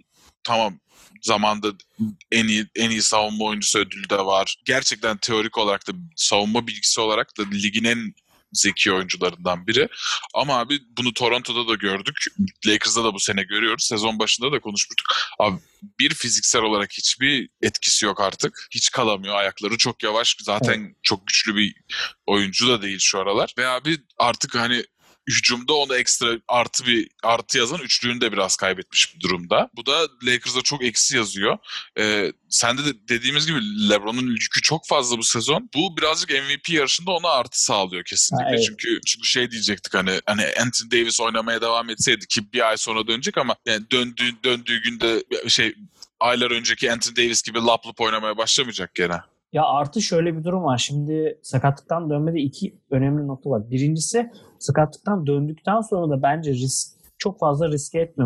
tamam 0.43 0.79
zamanda 1.21 1.71
en 2.31 2.47
iyi 2.47 2.67
en 2.75 2.89
iyi 2.89 3.01
savunma 3.01 3.45
oyuncusu 3.45 3.79
ödülü 3.79 4.09
de 4.09 4.17
var. 4.17 4.55
Gerçekten 4.65 5.17
teorik 5.17 5.57
olarak 5.57 5.87
da 5.87 5.91
savunma 6.15 6.67
bilgisi 6.67 7.01
olarak 7.01 7.37
da 7.37 7.43
ligin 7.53 7.83
en 7.83 8.13
zeki 8.53 8.91
oyuncularından 8.91 9.67
biri. 9.67 9.87
Ama 10.33 10.59
abi 10.59 10.79
bunu 10.97 11.13
Toronto'da 11.13 11.67
da 11.67 11.73
gördük. 11.73 12.17
Lakers'da 12.67 13.03
da 13.03 13.13
bu 13.13 13.19
sene 13.19 13.43
görüyoruz. 13.43 13.83
Sezon 13.83 14.19
başında 14.19 14.51
da 14.51 14.59
konuşmuştuk. 14.59 15.07
Abi 15.39 15.59
bir 15.99 16.13
fiziksel 16.13 16.61
olarak 16.61 16.91
hiçbir 16.93 17.49
etkisi 17.61 18.05
yok 18.05 18.21
artık. 18.21 18.67
Hiç 18.71 18.91
kalamıyor. 18.91 19.35
Ayakları 19.35 19.77
çok 19.77 20.03
yavaş. 20.03 20.37
Zaten 20.41 20.79
evet. 20.79 20.95
çok 21.03 21.27
güçlü 21.27 21.55
bir 21.55 21.75
oyuncu 22.25 22.67
da 22.67 22.81
değil 22.81 22.99
şu 23.01 23.19
aralar. 23.19 23.53
Ve 23.57 23.67
abi 23.67 23.97
artık 24.17 24.55
hani 24.55 24.83
hücumda 25.27 25.73
onu 25.73 25.95
ekstra 25.95 26.27
artı 26.47 26.85
bir 26.85 27.09
artı 27.23 27.57
yazan 27.57 27.79
üçlüğünü 27.79 28.21
de 28.21 28.31
biraz 28.31 28.55
kaybetmiş 28.55 29.15
bir 29.15 29.19
durumda. 29.19 29.69
Bu 29.75 29.85
da 29.85 30.07
Lakers'da 30.23 30.61
çok 30.61 30.83
eksi 30.83 31.17
yazıyor. 31.17 31.57
Ee, 31.99 32.31
sen 32.49 32.77
de 32.77 32.81
dediğimiz 33.09 33.47
gibi 33.47 33.59
LeBron'un 33.89 34.27
yükü 34.27 34.61
çok 34.61 34.87
fazla 34.87 35.17
bu 35.17 35.23
sezon. 35.23 35.69
Bu 35.75 35.97
birazcık 35.97 36.29
MVP 36.29 36.69
yarışında 36.69 37.11
ona 37.11 37.29
artı 37.29 37.63
sağlıyor 37.63 38.03
kesinlikle. 38.03 38.45
Ha, 38.45 38.51
evet. 38.55 38.65
Çünkü 38.67 38.99
çünkü 39.05 39.27
şey 39.27 39.51
diyecektik 39.51 39.93
hani 39.93 40.19
hani 40.25 40.41
Anthony 40.41 40.91
Davis 40.91 41.21
oynamaya 41.21 41.61
devam 41.61 41.89
etseydi 41.89 42.27
ki 42.27 42.53
bir 42.53 42.69
ay 42.69 42.77
sonra 42.77 43.07
dönecek 43.07 43.37
ama 43.37 43.55
yani 43.65 43.91
döndüğü 43.91 44.43
döndüğü 44.43 44.81
günde 44.81 45.23
şey 45.47 45.75
aylar 46.19 46.51
önceki 46.51 46.91
Anthony 46.91 47.15
Davis 47.15 47.41
gibi 47.41 47.59
lap 47.59 47.87
lap 47.87 48.01
oynamaya 48.01 48.37
başlamayacak 48.37 48.95
gene. 48.95 49.17
Ya 49.53 49.65
artı 49.65 50.01
şöyle 50.01 50.37
bir 50.37 50.43
durum 50.43 50.63
var. 50.63 50.77
Şimdi 50.77 51.39
sakatlıktan 51.41 52.09
dönmede 52.09 52.39
iki 52.39 52.79
önemli 52.91 53.27
nokta 53.27 53.49
var. 53.49 53.69
Birincisi 53.69 54.31
sakatlıktan 54.59 55.27
döndükten 55.27 55.81
sonra 55.81 56.09
da 56.09 56.21
bence 56.21 56.51
risk 56.51 57.03
çok 57.17 57.39
fazla 57.39 57.69
riske 57.69 57.99
etme, 57.99 58.25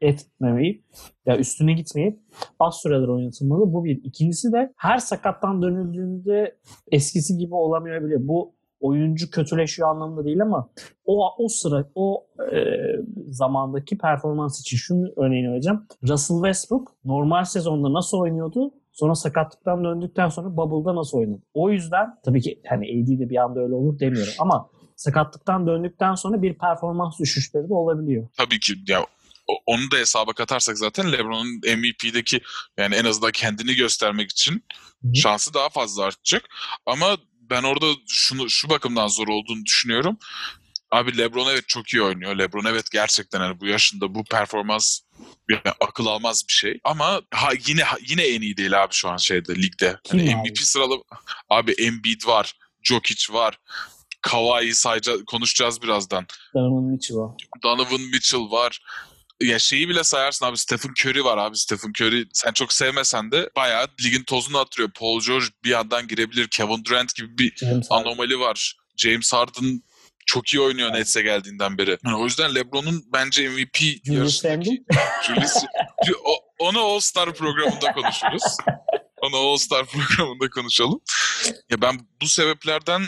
etmemeyip 0.00 0.84
ya 1.26 1.38
üstüne 1.38 1.72
gitmeyip 1.72 2.20
az 2.60 2.76
süreler 2.82 3.08
oynatılmalı. 3.08 3.72
Bu 3.72 3.84
bir. 3.84 4.04
İkincisi 4.04 4.52
de 4.52 4.72
her 4.76 4.98
sakattan 4.98 5.62
dönüldüğünde 5.62 6.56
eskisi 6.92 7.36
gibi 7.36 7.54
olamayabilir. 7.54 8.28
Bu 8.28 8.54
oyuncu 8.80 9.30
kötüleşiyor 9.30 9.88
anlamında 9.88 10.24
değil 10.24 10.42
ama 10.42 10.70
o 11.04 11.28
o 11.38 11.48
sıra 11.48 11.84
o 11.94 12.26
e, 12.52 12.56
zamandaki 13.28 13.98
performans 13.98 14.60
için 14.60 14.76
şunu 14.76 15.08
örneğini 15.16 15.50
vereceğim. 15.50 15.80
Russell 16.08 16.36
Westbrook 16.36 16.94
normal 17.04 17.44
sezonda 17.44 17.92
nasıl 17.92 18.18
oynuyordu? 18.18 18.72
Sonra 18.98 19.14
sakatlıktan 19.14 19.84
döndükten 19.84 20.28
sonra 20.28 20.56
Bubble'da 20.56 20.96
nasıl 20.96 21.18
oynadı? 21.18 21.42
O 21.54 21.70
yüzden 21.70 22.06
tabii 22.24 22.40
ki 22.40 22.60
hani 22.68 22.84
AD 22.84 23.20
de 23.20 23.30
bir 23.30 23.36
anda 23.36 23.60
öyle 23.60 23.74
olur 23.74 23.98
demiyorum 23.98 24.32
ama 24.38 24.70
sakatlıktan 24.96 25.66
döndükten 25.66 26.14
sonra 26.14 26.42
bir 26.42 26.58
performans 26.58 27.18
düşüşleri 27.18 27.68
de 27.68 27.74
olabiliyor. 27.74 28.28
Tabii 28.36 28.60
ki 28.60 28.74
ya 28.88 29.06
onu 29.66 29.90
da 29.90 29.96
hesaba 29.96 30.32
katarsak 30.32 30.78
zaten 30.78 31.12
LeBron'un 31.12 31.60
MVP'deki 31.76 32.40
yani 32.78 32.94
en 32.94 33.04
azından 33.04 33.30
kendini 33.32 33.74
göstermek 33.74 34.30
için 34.30 34.64
Hı. 35.02 35.14
şansı 35.14 35.54
daha 35.54 35.68
fazla 35.68 36.04
artacak. 36.04 36.42
Ama 36.86 37.16
ben 37.50 37.62
orada 37.62 37.86
şunu 38.08 38.50
şu 38.50 38.70
bakımdan 38.70 39.06
zor 39.06 39.28
olduğunu 39.28 39.64
düşünüyorum. 39.64 40.18
Abi 40.90 41.18
LeBron 41.18 41.50
evet 41.50 41.68
çok 41.68 41.88
iyi 41.88 42.02
oynuyor. 42.02 42.38
LeBron 42.38 42.64
evet 42.64 42.90
gerçekten 42.90 43.40
hani 43.40 43.60
bu 43.60 43.66
yaşında 43.66 44.14
bu 44.14 44.24
performans 44.24 45.00
yani 45.48 45.74
akıl 45.80 46.06
almaz 46.06 46.44
bir 46.48 46.52
şey. 46.52 46.80
Ama 46.84 47.22
ha, 47.30 47.50
yine 47.66 47.82
yine 48.08 48.22
en 48.22 48.40
iyi 48.40 48.56
değil 48.56 48.82
abi 48.82 48.94
şu 48.94 49.08
an 49.08 49.16
şeyde 49.16 49.54
ligde. 49.54 49.98
Kim 50.04 50.18
hani 50.18 50.36
MVP 50.36 50.58
sıralama 50.58 51.02
abi 51.48 51.72
Embiid 51.72 52.26
var, 52.26 52.54
Jokic 52.82 53.32
var. 53.32 53.58
Kawhi 54.22 54.74
sayca 54.74 55.24
konuşacağız 55.24 55.82
birazdan. 55.82 56.26
Donovan 56.54 56.84
Mitchell 56.84 57.16
var. 57.16 57.30
Donovan 57.62 58.00
Mitchell 58.00 58.50
var. 58.50 58.80
Ya 59.40 59.58
şeyi 59.58 59.88
bile 59.88 60.04
sayarsın 60.04 60.46
abi 60.46 60.56
Stephen 60.56 60.90
Curry 60.90 61.24
var 61.24 61.38
abi 61.38 61.56
Stephen 61.56 61.92
Curry 62.00 62.28
sen 62.32 62.52
çok 62.52 62.72
sevmesen 62.72 63.32
de 63.32 63.50
bayağı 63.56 63.86
ligin 64.04 64.22
tozunu 64.22 64.58
atıyor. 64.58 64.90
Paul 64.90 65.20
George 65.20 65.46
bir 65.64 65.70
yandan 65.70 66.08
girebilir. 66.08 66.48
Kevin 66.48 66.84
Durant 66.84 67.14
gibi 67.14 67.38
bir 67.38 67.56
James 67.56 67.86
anomali 67.90 68.40
var. 68.40 68.76
James 68.96 69.32
Harden 69.32 69.82
çok 70.28 70.54
iyi 70.54 70.60
oynuyor. 70.60 70.92
Nets'e 70.92 71.22
geldiğinden 71.22 71.78
beri. 71.78 71.98
Yani 72.04 72.16
o 72.16 72.24
yüzden 72.24 72.54
LeBron'un 72.54 73.04
bence 73.12 73.48
MVP 73.48 73.80
yarışındaki... 74.04 74.84
Julius, 75.26 75.54
onu 76.58 76.80
All 76.80 77.00
Star 77.00 77.34
programında 77.34 77.92
konuşuruz. 77.92 78.42
Onu 79.20 79.36
All-Star 79.36 79.86
programında 79.86 80.50
konuşalım. 80.50 81.00
Ya 81.70 81.82
ben 81.82 82.00
bu 82.22 82.28
sebeplerden 82.28 83.02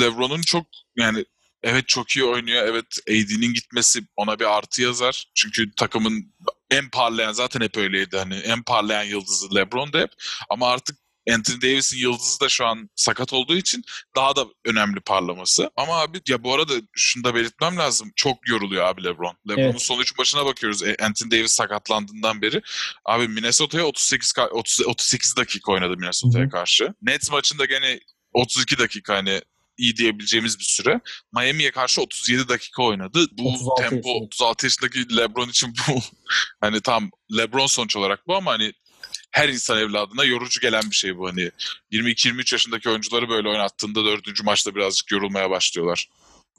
LeBron'un 0.00 0.40
çok 0.42 0.66
yani 0.96 1.24
evet 1.62 1.88
çok 1.88 2.10
iyi 2.10 2.24
oynuyor. 2.24 2.66
Evet 2.66 2.86
AD'nin 3.08 3.54
gitmesi 3.54 4.00
ona 4.16 4.38
bir 4.38 4.56
artı 4.56 4.82
yazar. 4.82 5.26
Çünkü 5.34 5.74
takımın 5.76 6.34
en 6.70 6.90
parlayan 6.90 7.32
zaten 7.32 7.60
hep 7.60 7.76
öyleydi. 7.76 8.16
Hani 8.18 8.34
en 8.34 8.62
parlayan 8.62 9.04
yıldızı 9.04 9.54
LeBron 9.54 9.92
da 9.92 9.98
hep. 9.98 10.10
Ama 10.50 10.68
artık 10.68 10.98
Anthony 11.34 11.60
Davis'in 11.62 11.98
yıldızı 11.98 12.40
da 12.40 12.48
şu 12.48 12.66
an 12.66 12.90
sakat 12.94 13.32
olduğu 13.32 13.56
için 13.56 13.84
daha 14.16 14.36
da 14.36 14.46
önemli 14.64 15.00
parlaması. 15.00 15.70
Ama 15.76 16.00
abi 16.00 16.20
ya 16.28 16.44
bu 16.44 16.54
arada 16.54 16.74
şunu 16.94 17.24
da 17.24 17.34
belirtmem 17.34 17.76
lazım. 17.78 18.12
Çok 18.16 18.48
yoruluyor 18.48 18.84
abi 18.84 19.04
LeBron. 19.04 19.36
LeBron'un 19.48 19.64
Evet. 19.70 19.82
son 19.82 20.00
üç 20.00 20.18
maçına 20.18 20.46
bakıyoruz. 20.46 20.82
E, 20.82 20.96
Anthony 21.00 21.30
Davis 21.30 21.52
sakatlandığından 21.52 22.42
beri. 22.42 22.62
Abi 23.04 23.28
Minnesota'ya 23.28 23.84
38 23.84 24.30
ka- 24.30 24.48
30, 24.50 24.86
38 24.86 25.36
dakika 25.36 25.72
oynadı 25.72 25.96
Minnesota'ya 25.96 26.48
karşı. 26.48 26.94
Nets 27.02 27.30
maçında 27.30 27.64
gene 27.64 28.00
32 28.32 28.78
dakika 28.78 29.14
hani 29.16 29.40
iyi 29.78 29.96
diyebileceğimiz 29.96 30.58
bir 30.58 30.64
süre. 30.64 31.00
Miami'ye 31.34 31.70
karşı 31.70 32.02
37 32.02 32.48
dakika 32.48 32.82
oynadı. 32.82 33.26
Bu 33.32 33.48
36 33.54 33.82
tempo 33.82 34.08
yaşında. 34.08 34.24
36 34.24 34.66
yaşındaki 34.66 35.16
LeBron 35.16 35.48
için 35.48 35.74
bu 35.88 36.00
hani 36.60 36.80
tam 36.80 37.10
LeBron 37.36 37.66
sonuç 37.66 37.96
olarak 37.96 38.26
bu 38.26 38.36
ama 38.36 38.52
hani 38.52 38.72
her 39.30 39.48
insan 39.48 39.78
evladına 39.78 40.24
yorucu 40.24 40.60
gelen 40.60 40.90
bir 40.90 40.96
şey 40.96 41.18
bu 41.18 41.28
hani 41.28 41.50
22-23 41.92 42.54
yaşındaki 42.54 42.88
oyuncuları 42.88 43.28
böyle 43.28 43.48
oynattığında 43.48 44.04
dördüncü 44.04 44.42
maçta 44.42 44.74
birazcık 44.74 45.12
yorulmaya 45.12 45.50
başlıyorlar. 45.50 46.08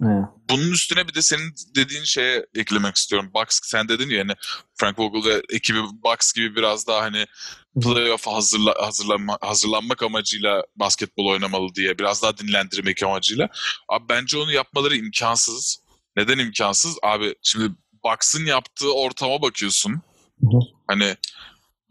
Evet. 0.04 0.26
Bunun 0.50 0.72
üstüne 0.72 1.08
bir 1.08 1.14
de 1.14 1.22
senin 1.22 1.54
dediğin 1.76 2.04
şeye 2.04 2.46
eklemek 2.56 2.96
istiyorum. 2.96 3.32
Bucks 3.34 3.60
sen 3.64 3.90
dedin 3.90 4.10
ya 4.10 4.20
hani 4.20 4.34
Frank 4.76 5.00
Vogel 5.00 5.32
ve 5.32 5.42
ekibi 5.50 5.80
Bucks 6.04 6.34
gibi 6.34 6.56
biraz 6.56 6.88
daha 6.88 7.02
hani 7.02 7.26
playoff 7.82 8.28
hazırla, 8.28 8.76
hazırlanma, 8.78 9.38
hazırlanmak 9.42 10.04
amacıyla 10.04 10.64
basketbol 10.76 11.26
oynamalı 11.26 11.76
diye 11.76 12.00
biraz 12.00 12.24
daha 12.24 12.38
dinlendirmek 12.38 13.04
amacıyla. 13.04 13.50
Abi 13.90 14.06
bence 14.10 14.38
onu 14.38 14.52
yapmaları 14.52 14.96
imkansız. 14.96 15.80
Neden 16.16 16.40
imkansız? 16.40 16.98
Abi 17.04 17.36
şimdi 17.44 17.76
Bucks'ın 18.04 18.46
yaptığı 18.46 18.94
ortama 18.94 19.42
bakıyorsun. 19.42 19.92
hı. 20.42 20.60
Hani 20.88 21.16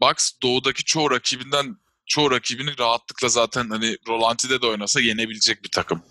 Bucks 0.01 0.31
doğudaki 0.43 0.83
çoğu 0.83 1.11
rakibinden 1.11 1.77
çoğu 2.05 2.31
rakibini 2.31 2.79
rahatlıkla 2.79 3.27
zaten 3.29 3.69
hani 3.69 3.97
Rolanti'de 4.07 4.61
de 4.61 4.65
oynasa 4.67 4.99
yenebilecek 5.01 5.63
bir 5.63 5.69
takım. 5.69 6.01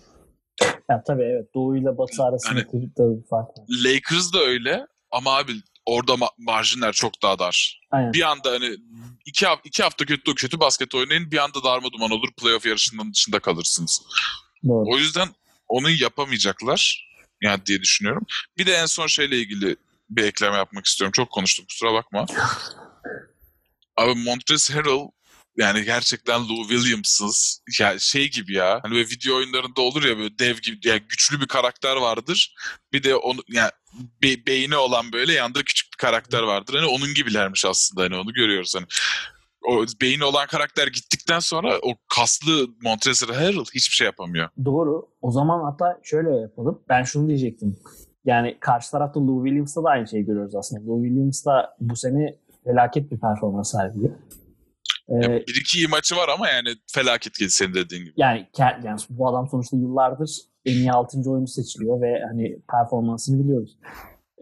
Ya 0.89 1.03
tabii 1.07 1.23
evet 1.23 1.53
Doğu 1.55 1.77
ile 1.77 1.97
Batı 1.97 2.23
arasındaki 2.23 2.67
tabii 2.97 3.17
bir 3.23 3.27
fark 3.29 3.47
var. 3.49 3.65
Lakers 3.69 4.33
da 4.33 4.39
öyle 4.39 4.87
ama 5.11 5.37
abi 5.37 5.51
orada 5.85 6.11
ma- 6.13 6.33
marjinler 6.37 6.93
çok 6.93 7.21
daha 7.21 7.39
dar. 7.39 7.81
Aynen. 7.91 8.13
Bir 8.13 8.21
anda 8.31 8.51
hani 8.51 8.75
iki, 9.25 9.45
haf- 9.45 9.61
iki 9.63 9.83
hafta 9.83 10.05
kötü 10.05 10.35
kötü 10.35 10.59
basket 10.59 10.95
oynayın 10.95 11.31
bir 11.31 11.37
anda 11.37 11.63
darma 11.63 11.91
duman 11.91 12.11
olur 12.11 12.27
playoff 12.41 12.65
yarışından 12.65 13.13
dışında 13.13 13.39
kalırsınız. 13.39 14.01
Doğru. 14.67 14.85
O 14.93 14.97
yüzden 14.97 15.27
onu 15.67 15.89
yapamayacaklar 15.89 17.07
yani 17.41 17.65
diye 17.65 17.81
düşünüyorum. 17.81 18.25
Bir 18.57 18.65
de 18.65 18.73
en 18.73 18.85
son 18.85 19.07
şeyle 19.07 19.37
ilgili 19.37 19.75
bir 20.09 20.23
ekleme 20.23 20.55
yapmak 20.57 20.85
istiyorum. 20.85 21.11
Çok 21.11 21.31
konuştum 21.31 21.65
kusura 21.65 21.93
bakma. 21.93 22.25
Abi 23.97 24.15
Montrezl 24.15 24.73
Harrell 24.73 25.07
yani 25.57 25.83
gerçekten 25.83 26.41
Lou 26.49 26.67
Williams'ız. 26.67 27.61
Ya 27.79 27.99
şey 27.99 28.31
gibi 28.31 28.53
ya. 28.53 28.79
Hani 28.83 28.93
böyle 28.93 29.09
video 29.09 29.35
oyunlarında 29.37 29.81
olur 29.81 30.03
ya 30.03 30.17
böyle 30.17 30.39
dev 30.39 30.55
gibi 30.55 30.87
yani 30.87 30.99
güçlü 31.09 31.41
bir 31.41 31.47
karakter 31.47 31.95
vardır. 31.95 32.55
Bir 32.93 33.03
de 33.03 33.15
onu 33.15 33.39
yani 33.47 33.71
be- 34.23 34.45
beyni 34.47 34.75
olan 34.75 35.13
böyle 35.13 35.33
yanında 35.33 35.63
küçük 35.63 35.93
bir 35.93 35.97
karakter 35.97 36.43
vardır. 36.43 36.73
Hani 36.73 36.85
onun 36.85 37.13
gibilermiş 37.13 37.65
aslında 37.65 38.03
hani 38.03 38.15
onu 38.15 38.33
görüyoruz 38.33 38.75
hani. 38.75 38.85
O 39.67 39.85
beyni 40.01 40.23
olan 40.23 40.47
karakter 40.47 40.87
gittikten 40.87 41.39
sonra 41.39 41.79
o 41.81 41.93
kaslı 42.15 42.67
Montrezl 42.81 43.33
Harrell 43.33 43.65
hiçbir 43.75 43.95
şey 43.95 44.05
yapamıyor. 44.05 44.49
Doğru. 44.65 45.09
O 45.21 45.31
zaman 45.31 45.63
hatta 45.63 45.99
şöyle 46.03 46.29
yapalım. 46.29 46.81
Ben 46.89 47.03
şunu 47.03 47.27
diyecektim. 47.27 47.79
Yani 48.25 48.57
karşı 48.59 48.91
tarafta 48.91 49.19
Lou 49.19 49.45
Williams'ta 49.45 49.83
da 49.83 49.89
aynı 49.89 50.07
şeyi 50.07 50.25
görüyoruz 50.25 50.55
aslında. 50.55 50.85
Lou 50.91 51.03
Williams 51.03 51.45
da 51.45 51.75
bu 51.79 51.95
sene 51.95 52.35
felaket 52.67 53.11
bir 53.11 53.19
performans 53.19 53.71
sergiliyor. 53.71 54.13
Ee, 55.09 55.45
Bir 55.47 55.61
iki 55.61 55.77
iyi 55.77 55.87
maçı 55.87 56.15
var 56.15 56.29
ama 56.29 56.49
yani 56.49 56.69
felaket 56.93 57.33
geldi 57.39 57.51
senin 57.51 57.73
dediğin 57.73 58.03
gibi. 58.03 58.13
yani, 58.17 58.47
yani 58.57 58.99
bu 59.09 59.29
adam 59.29 59.47
sonuçta 59.51 59.77
yıllardır 59.77 60.29
en 60.65 60.73
iyi 60.75 60.91
6. 60.91 61.17
oyuncu 61.31 61.51
seçiliyor 61.51 62.01
ve 62.01 62.21
hani 62.27 62.57
performansını 62.71 63.43
biliyoruz. 63.43 63.77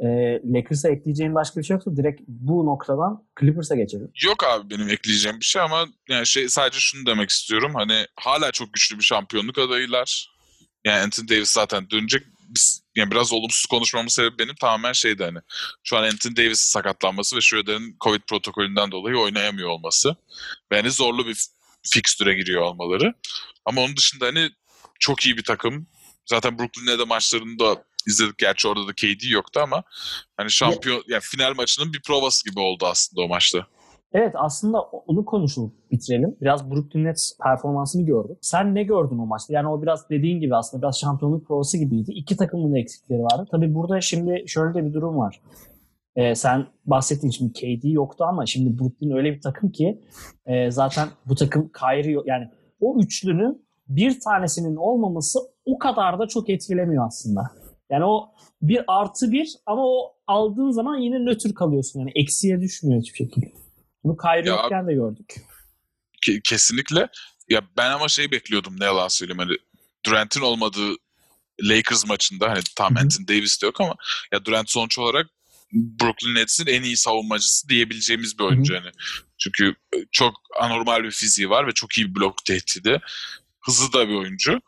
Ee, 0.03 0.41
Lakers'a 0.53 0.89
ekleyeceğin 0.89 1.35
başka 1.35 1.59
bir 1.59 1.65
şey 1.65 1.73
yoksa 1.73 1.95
direkt 1.97 2.21
bu 2.27 2.65
noktadan 2.65 3.23
Clippers'a 3.39 3.75
geçelim. 3.75 4.11
Yok 4.25 4.43
abi 4.43 4.69
benim 4.69 4.89
ekleyeceğim 4.89 5.39
bir 5.39 5.45
şey 5.45 5.61
ama 5.61 5.85
yani 6.09 6.27
şey 6.27 6.49
sadece 6.49 6.79
şunu 6.79 7.05
demek 7.05 7.29
istiyorum. 7.29 7.71
Hani 7.75 8.05
hala 8.15 8.51
çok 8.51 8.73
güçlü 8.73 8.97
bir 8.97 9.03
şampiyonluk 9.03 9.57
adayılar. 9.57 10.35
Yani 10.85 11.03
Anthony 11.03 11.27
Davis 11.29 11.49
zaten 11.51 11.89
dönecek. 11.89 12.23
Biz, 12.49 12.84
yani 12.95 13.11
biraz 13.11 13.33
olumsuz 13.33 13.65
konuşmamın 13.65 14.07
sebebi 14.07 14.39
benim 14.39 14.55
tamamen 14.55 14.93
şeydi 14.93 15.23
hani. 15.23 15.39
Şu 15.83 15.97
an 15.97 16.03
Anthony 16.03 16.35
Davis'in 16.35 16.69
sakatlanması 16.69 17.35
ve 17.35 17.41
Schroeder'in 17.41 17.97
Covid 18.03 18.21
protokolünden 18.29 18.91
dolayı 18.91 19.17
oynayamıyor 19.17 19.69
olması. 19.69 20.15
Ve 20.71 20.75
hani 20.75 20.91
zorlu 20.91 21.27
bir 21.27 21.45
fikstüre 21.93 22.33
giriyor 22.33 22.61
olmaları. 22.61 23.13
Ama 23.65 23.81
onun 23.81 23.97
dışında 23.97 24.25
hani 24.25 24.49
çok 24.99 25.25
iyi 25.25 25.37
bir 25.37 25.43
takım. 25.43 25.87
Zaten 26.25 26.59
Brooklyn'e 26.59 26.99
de 26.99 27.03
maçlarında 27.03 27.83
izledik. 28.07 28.37
Gerçi 28.37 28.67
orada 28.67 28.87
da 28.87 28.93
KD 28.93 29.23
yoktu 29.29 29.59
ama 29.59 29.83
hani 30.37 30.51
şampiyon 30.51 31.03
yani 31.07 31.21
final 31.21 31.53
maçının 31.55 31.93
bir 31.93 32.01
provası 32.01 32.49
gibi 32.49 32.59
oldu 32.59 32.85
aslında 32.85 33.21
o 33.21 33.27
maçta. 33.27 33.67
Evet 34.17 34.33
aslında 34.35 34.81
onu 34.81 35.25
konuşup 35.25 35.91
bitirelim. 35.91 36.35
Biraz 36.41 36.71
Brooklyn 36.71 37.03
Nets 37.03 37.37
performansını 37.43 38.05
gördük. 38.05 38.37
Sen 38.41 38.75
ne 38.75 38.83
gördün 38.83 39.17
o 39.17 39.25
maçta? 39.25 39.53
Yani 39.53 39.67
o 39.67 39.81
biraz 39.81 40.09
dediğin 40.09 40.39
gibi 40.39 40.55
aslında 40.55 40.83
biraz 40.83 40.99
şampiyonluk 40.99 41.47
provası 41.47 41.77
gibiydi. 41.77 42.11
İki 42.11 42.37
takımın 42.37 42.73
da 42.73 42.79
eksikleri 42.79 43.23
vardı. 43.23 43.47
Tabii 43.51 43.73
burada 43.75 44.01
şimdi 44.01 44.43
şöyle 44.47 44.73
de 44.73 44.85
bir 44.85 44.93
durum 44.93 45.17
var. 45.17 45.41
Ee, 46.15 46.35
sen 46.35 46.65
bahsettiğin 46.85 47.31
şimdi 47.31 47.53
KD 47.53 47.83
yoktu 47.83 48.23
ama 48.27 48.45
şimdi 48.45 48.79
Brooklyn 48.79 49.11
öyle 49.11 49.33
bir 49.33 49.41
takım 49.41 49.71
ki 49.71 50.01
e, 50.45 50.71
zaten 50.71 51.07
bu 51.25 51.35
takım 51.35 51.71
Kyrie. 51.79 52.17
Yani 52.25 52.49
o 52.79 52.99
üçlünün 52.99 53.65
bir 53.87 54.19
tanesinin 54.19 54.75
olmaması 54.75 55.39
o 55.65 55.77
kadar 55.77 56.19
da 56.19 56.27
çok 56.27 56.49
etkilemiyor 56.49 57.07
aslında. 57.07 57.41
Yani 57.89 58.05
o 58.05 58.29
bir 58.61 58.83
artı 58.87 59.31
bir 59.31 59.55
ama 59.65 59.81
o 59.85 60.13
aldığın 60.27 60.71
zaman 60.71 60.97
yine 60.97 61.25
nötr 61.25 61.53
kalıyorsun. 61.53 61.99
Yani 61.99 62.11
eksiye 62.15 62.61
düşmüyor 62.61 63.01
hiçbir 63.01 63.17
şekilde. 63.17 63.64
Bunu 64.05 64.17
Kyrie 64.17 64.49
yokken 64.49 64.87
de 64.87 64.93
gördük. 64.93 65.35
Ke- 66.27 66.41
kesinlikle. 66.43 67.09
Ya 67.49 67.61
ben 67.77 67.91
ama 67.91 68.07
şey 68.07 68.31
bekliyordum 68.31 68.79
ne 68.79 68.85
yalan 68.85 69.07
söyleyeyim 69.07 69.39
hani 69.39 69.57
Durant'in 70.05 70.41
olmadığı 70.41 70.95
Lakers 71.61 72.05
maçında 72.05 72.49
hani 72.49 72.61
tam. 72.75 72.97
Anthony 72.97 73.27
Davis 73.27 73.61
de 73.61 73.65
yok 73.65 73.81
ama 73.81 73.95
ya 74.31 74.45
Durant 74.45 74.71
sonuç 74.71 74.99
olarak 74.99 75.27
Brooklyn 75.73 76.35
Nets'in 76.35 76.67
en 76.67 76.83
iyi 76.83 76.97
savunmacısı 76.97 77.69
diyebileceğimiz 77.69 78.39
bir 78.39 78.43
oyuncu 78.43 78.75
hani. 78.75 78.91
Çünkü 79.37 79.75
çok 80.11 80.35
anormal 80.59 81.03
bir 81.03 81.11
fiziği 81.11 81.49
var 81.49 81.67
ve 81.67 81.71
çok 81.71 81.97
iyi 81.97 82.09
bir 82.09 82.15
blok 82.15 82.45
tehdidi. 82.45 83.01
Hızlı 83.61 83.93
da 83.93 84.09
bir 84.09 84.13
oyuncu. 84.13 84.61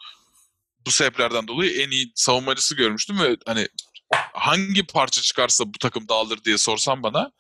Bu 0.86 0.91
sebeplerden 0.91 1.48
dolayı 1.48 1.82
en 1.82 1.91
iyi 1.91 2.12
savunmacısı 2.15 2.75
görmüştüm 2.75 3.20
ve 3.20 3.38
hani 3.46 3.67
hangi 4.34 4.84
parça 4.86 5.22
çıkarsa 5.22 5.65
bu 5.67 5.77
takım 5.79 6.08
dağılır 6.10 6.44
diye 6.44 6.58
sorsam 6.58 7.03
bana 7.03 7.32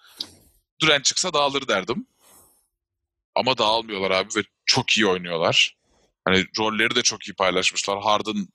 Durant 0.81 1.05
çıksa 1.05 1.33
dağılır 1.33 1.67
derdim. 1.67 2.07
Ama 3.35 3.57
dağılmıyorlar 3.57 4.11
abi 4.11 4.29
ve 4.35 4.43
çok 4.65 4.91
iyi 4.91 5.07
oynuyorlar. 5.07 5.75
Hani 6.25 6.45
rolleri 6.59 6.95
de 6.95 7.01
çok 7.01 7.27
iyi 7.27 7.33
paylaşmışlar. 7.33 8.01
Harden 8.01 8.47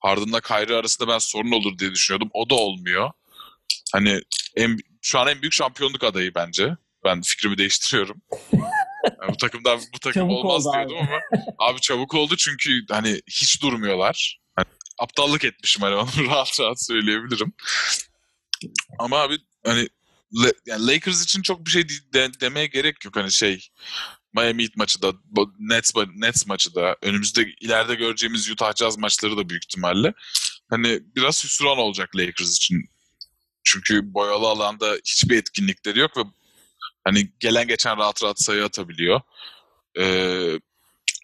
Harden'la 0.00 0.40
Kyrie 0.40 0.76
arasında 0.76 1.08
ben 1.08 1.18
sorun 1.18 1.52
olur 1.52 1.78
diye 1.78 1.90
düşünüyordum. 1.90 2.30
O 2.34 2.50
da 2.50 2.54
olmuyor. 2.54 3.10
Hani 3.92 4.20
en, 4.56 4.78
şu 5.02 5.18
an 5.18 5.28
en 5.28 5.42
büyük 5.42 5.52
şampiyonluk 5.52 6.04
adayı 6.04 6.34
bence. 6.34 6.76
Ben 7.04 7.22
fikrimi 7.22 7.58
değiştiriyorum. 7.58 8.22
Yani 9.02 9.32
bu 9.32 9.36
takımdan 9.36 9.80
bu 9.94 9.98
takım 9.98 10.22
Çabuk 10.22 10.44
olmaz 10.44 10.64
diyordum 10.72 10.96
ama 10.96 11.20
abi 11.58 11.80
çabuk 11.80 12.14
oldu 12.14 12.36
çünkü 12.36 12.84
hani 12.90 13.20
hiç 13.26 13.62
durmuyorlar. 13.62 14.40
Hani 14.56 14.66
aptallık 14.98 15.44
etmişim 15.44 15.82
hani 15.82 15.94
onu 15.94 16.08
rahat 16.26 16.60
rahat 16.60 16.84
söyleyebilirim. 16.84 17.52
Ama 18.98 19.18
abi 19.18 19.38
hani 19.66 19.88
yani 20.66 20.86
Lakers 20.86 21.24
için 21.24 21.42
çok 21.42 21.66
bir 21.66 21.70
şey 21.70 21.88
de- 21.88 22.12
de- 22.12 22.40
demeye 22.40 22.66
gerek 22.66 23.04
yok 23.04 23.16
hani 23.16 23.32
şey 23.32 23.68
Miami 24.32 24.62
Heat 24.62 24.76
maçı 24.76 25.02
da 25.02 25.12
Nets, 25.58 25.90
Nets 26.16 26.46
maçı 26.46 26.74
da 26.74 26.96
önümüzde 27.02 27.46
ileride 27.60 27.94
göreceğimiz 27.94 28.50
Utah 28.50 28.74
Jazz 28.76 28.98
maçları 28.98 29.36
da 29.36 29.48
büyük 29.48 29.64
ihtimalle 29.64 30.12
hani 30.70 31.00
biraz 31.16 31.44
hüsran 31.44 31.78
olacak 31.78 32.16
Lakers 32.16 32.56
için. 32.56 32.90
Çünkü 33.64 34.14
boyalı 34.14 34.46
alanda 34.48 34.94
hiçbir 35.04 35.36
etkinlikleri 35.36 35.98
yok 35.98 36.16
ve 36.16 36.20
hani 37.04 37.32
gelen 37.40 37.68
geçen 37.68 37.96
rahat 37.98 38.22
rahat 38.22 38.40
sayı 38.42 38.64
atabiliyor. 38.64 39.20
Ee, 39.98 40.60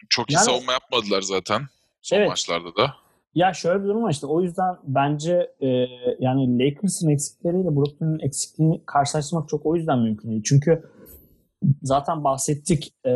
çok 0.09 0.31
iyi 0.31 0.33
Yani- 0.33 0.45
savunma 0.45 0.73
yapmadılar 0.73 1.21
zaten 1.21 1.67
son 2.01 2.17
Evet. 2.17 2.29
maçlarda 2.29 2.75
da. 2.75 2.95
Ya 3.37 3.53
şöyle 3.53 3.83
bir 3.83 3.87
durum 3.87 4.03
var 4.03 4.11
işte 4.11 4.27
o 4.27 4.41
yüzden 4.41 4.75
bence 4.83 5.51
e, 5.61 5.67
yani 6.19 6.59
Lakers'ın 6.59 7.09
eksikleriyle 7.09 7.75
Brooklyn'in 7.75 8.19
eksikliğini 8.19 8.81
karşılaştırmak 8.85 9.49
çok 9.49 9.65
o 9.65 9.75
yüzden 9.75 9.99
mümkün 9.99 10.29
değil. 10.29 10.43
Çünkü 10.45 10.83
zaten 11.81 12.23
bahsettik 12.23 12.93
e, 13.05 13.11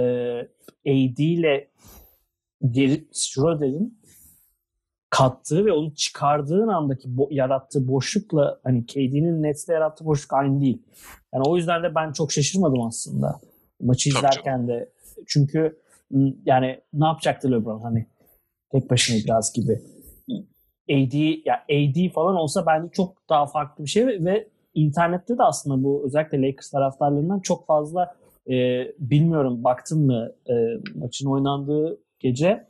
AD 0.88 1.18
ile 1.18 1.72
Schroeder'in 3.14 4.00
kattığı 5.10 5.66
ve 5.66 5.72
onu 5.72 5.96
çıkardığın 5.96 6.68
andaki 6.68 7.08
bo- 7.10 7.34
yarattığı 7.34 7.88
boşlukla 7.88 8.60
hani 8.64 8.86
KD'nin 8.86 9.44
Nets'le 9.44 9.70
yarattığı 9.70 10.06
boşluk 10.06 10.34
aynı 10.34 10.62
değil. 10.62 10.82
Yani 11.34 11.44
o 11.48 11.58
yüzden 11.58 11.84
de 11.84 11.96
ben 11.96 12.12
çok 12.12 12.32
şaşırmadım 12.32 12.82
aslında. 12.82 13.40
Maçı 13.82 14.10
Tabii 14.10 14.18
izlerken 14.18 14.68
de. 14.68 14.90
Çünkü 15.28 15.80
yani 16.46 16.82
ne 16.94 17.06
yapacaktı 17.06 17.52
LeBron 17.52 17.80
hani 17.80 18.06
tek 18.72 18.90
başına 18.90 19.18
biraz 19.26 19.54
gibi. 19.54 19.82
AD 20.92 21.14
ya 21.46 21.56
AD 21.56 22.10
falan 22.14 22.36
olsa 22.36 22.66
bence 22.66 22.92
çok 22.92 23.30
daha 23.30 23.46
farklı 23.46 23.84
bir 23.84 23.90
şey 23.90 24.06
ve, 24.06 24.48
internette 24.74 25.38
de 25.38 25.44
aslında 25.44 25.84
bu 25.84 26.04
özellikle 26.06 26.42
Lakers 26.42 26.70
taraftarlarından 26.70 27.40
çok 27.40 27.68
fazla 27.68 28.16
e, 28.50 28.88
bilmiyorum 29.00 29.64
baktın 29.64 30.06
mı 30.06 30.32
e, 30.50 30.54
maçın 30.96 31.28
oynandığı 31.28 32.00
gece 32.20 32.68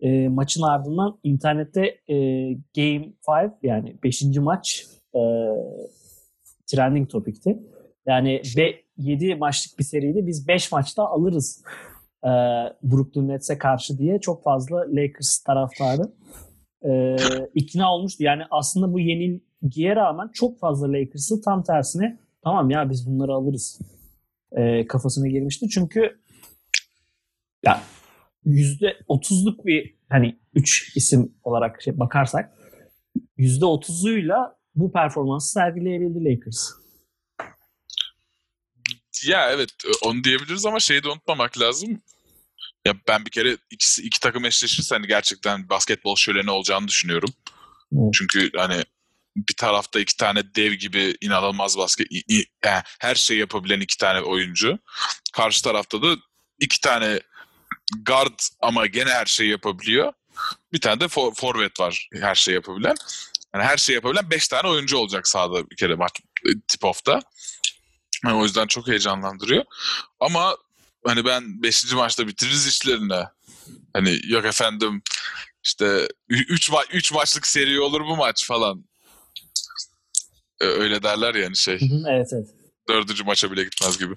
e, 0.00 0.28
maçın 0.28 0.62
ardından 0.62 1.18
internette 1.22 1.98
e, 2.08 2.16
Game 2.76 3.12
5 3.28 3.50
yani 3.62 3.96
5. 4.04 4.22
maç 4.38 4.86
e, 5.14 5.20
trending 6.66 7.10
topikti. 7.10 7.58
Yani 8.06 8.42
ve 8.56 8.80
7 8.98 9.34
maçlık 9.34 9.78
bir 9.78 9.84
seriydi. 9.84 10.26
Biz 10.26 10.48
5 10.48 10.72
maçta 10.72 11.06
alırız 11.06 11.64
e, 12.24 12.30
Brooklyn 12.82 13.28
Nets'e 13.28 13.58
karşı 13.58 13.98
diye 13.98 14.20
çok 14.20 14.42
fazla 14.42 14.76
Lakers 14.76 15.38
taraftarı 15.38 16.02
e, 16.88 17.16
ikna 17.54 17.94
olmuştu. 17.94 18.24
Yani 18.24 18.42
aslında 18.50 18.92
bu 18.92 19.00
yenilgiye 19.00 19.96
rağmen 19.96 20.30
çok 20.32 20.58
fazla 20.58 20.92
Lakers'ı 20.92 21.42
tam 21.42 21.62
tersine 21.62 22.18
tamam 22.44 22.70
ya 22.70 22.90
biz 22.90 23.06
bunları 23.06 23.32
alırız 23.32 23.80
e, 24.52 24.86
kafasına 24.86 25.28
girmişti. 25.28 25.68
Çünkü 25.68 26.20
ya 27.64 27.80
yüzde 28.44 28.96
otuzluk 29.08 29.66
bir 29.66 29.94
hani 30.08 30.38
üç 30.54 30.96
isim 30.96 31.34
olarak 31.42 31.82
şey 31.82 31.98
bakarsak 31.98 32.52
yüzde 33.36 33.64
otuzuyla 33.64 34.56
bu 34.74 34.92
performansı 34.92 35.52
sergileyebildi 35.52 36.24
Lakers. 36.24 36.70
Ya 39.28 39.50
evet 39.50 39.68
onu 40.04 40.24
diyebiliriz 40.24 40.66
ama 40.66 40.80
şeyi 40.80 41.02
de 41.02 41.08
unutmamak 41.08 41.60
lazım. 41.60 42.02
Ya 42.86 42.94
ben 43.08 43.24
bir 43.26 43.30
kere 43.30 43.56
ikisi 43.70 44.02
iki 44.02 44.20
takım 44.20 44.44
eşleşirse 44.44 44.94
hani 44.94 45.06
gerçekten 45.06 45.68
basketbol 45.68 46.16
şöleni 46.16 46.50
olacağını 46.50 46.88
düşünüyorum. 46.88 47.30
Evet. 47.92 48.14
Çünkü 48.14 48.50
hani 48.56 48.84
bir 49.36 49.54
tarafta 49.54 50.00
iki 50.00 50.16
tane 50.16 50.54
dev 50.54 50.72
gibi 50.72 51.16
inanılmaz 51.20 51.78
basket 51.78 52.06
i- 52.12 52.24
i- 52.38 52.46
yani 52.64 52.82
her 53.00 53.14
şeyi 53.14 53.40
yapabilen 53.40 53.80
iki 53.80 53.96
tane 53.96 54.20
oyuncu. 54.20 54.78
Karşı 55.32 55.62
tarafta 55.64 56.02
da 56.02 56.16
iki 56.60 56.80
tane 56.80 57.20
guard 58.06 58.38
ama 58.60 58.86
gene 58.86 59.10
her 59.10 59.26
şeyi 59.26 59.50
yapabiliyor. 59.50 60.12
Bir 60.72 60.80
tane 60.80 61.00
de 61.00 61.08
for, 61.08 61.34
forvet 61.34 61.80
var 61.80 62.08
her 62.14 62.34
şeyi 62.34 62.54
yapabilen. 62.54 62.94
Yani 63.54 63.64
her 63.64 63.76
şeyi 63.76 63.94
yapabilen 63.94 64.30
beş 64.30 64.48
tane 64.48 64.68
oyuncu 64.68 64.96
olacak 64.96 65.28
sahada 65.28 65.70
bir 65.70 65.76
kere 65.76 65.94
maç 65.94 66.12
tip 66.68 66.84
off'ta. 66.84 67.20
Yani 68.24 68.34
o 68.36 68.44
yüzden 68.44 68.66
çok 68.66 68.88
heyecanlandırıyor. 68.88 69.64
Ama 70.20 70.56
hani 71.06 71.24
ben 71.24 71.62
5. 71.62 71.92
maçta 71.92 72.28
bitiririz 72.28 72.66
işlerini. 72.66 73.24
Hani 73.92 74.20
yok 74.24 74.44
efendim 74.44 75.02
işte 75.64 76.08
3 76.28 76.70
ma- 76.70 76.90
üç 76.92 77.12
maçlık 77.12 77.46
seri 77.46 77.80
olur 77.80 78.00
bu 78.00 78.16
maç 78.16 78.46
falan. 78.46 78.84
Ee, 80.60 80.64
Öyle 80.64 81.02
derler 81.02 81.34
yani 81.34 81.56
şey. 81.56 81.78
Evet 82.08 82.28
evet. 82.32 82.48
Dördüncü 82.88 83.24
maça 83.24 83.52
bile 83.52 83.64
gitmez 83.64 83.98
gibi. 83.98 84.14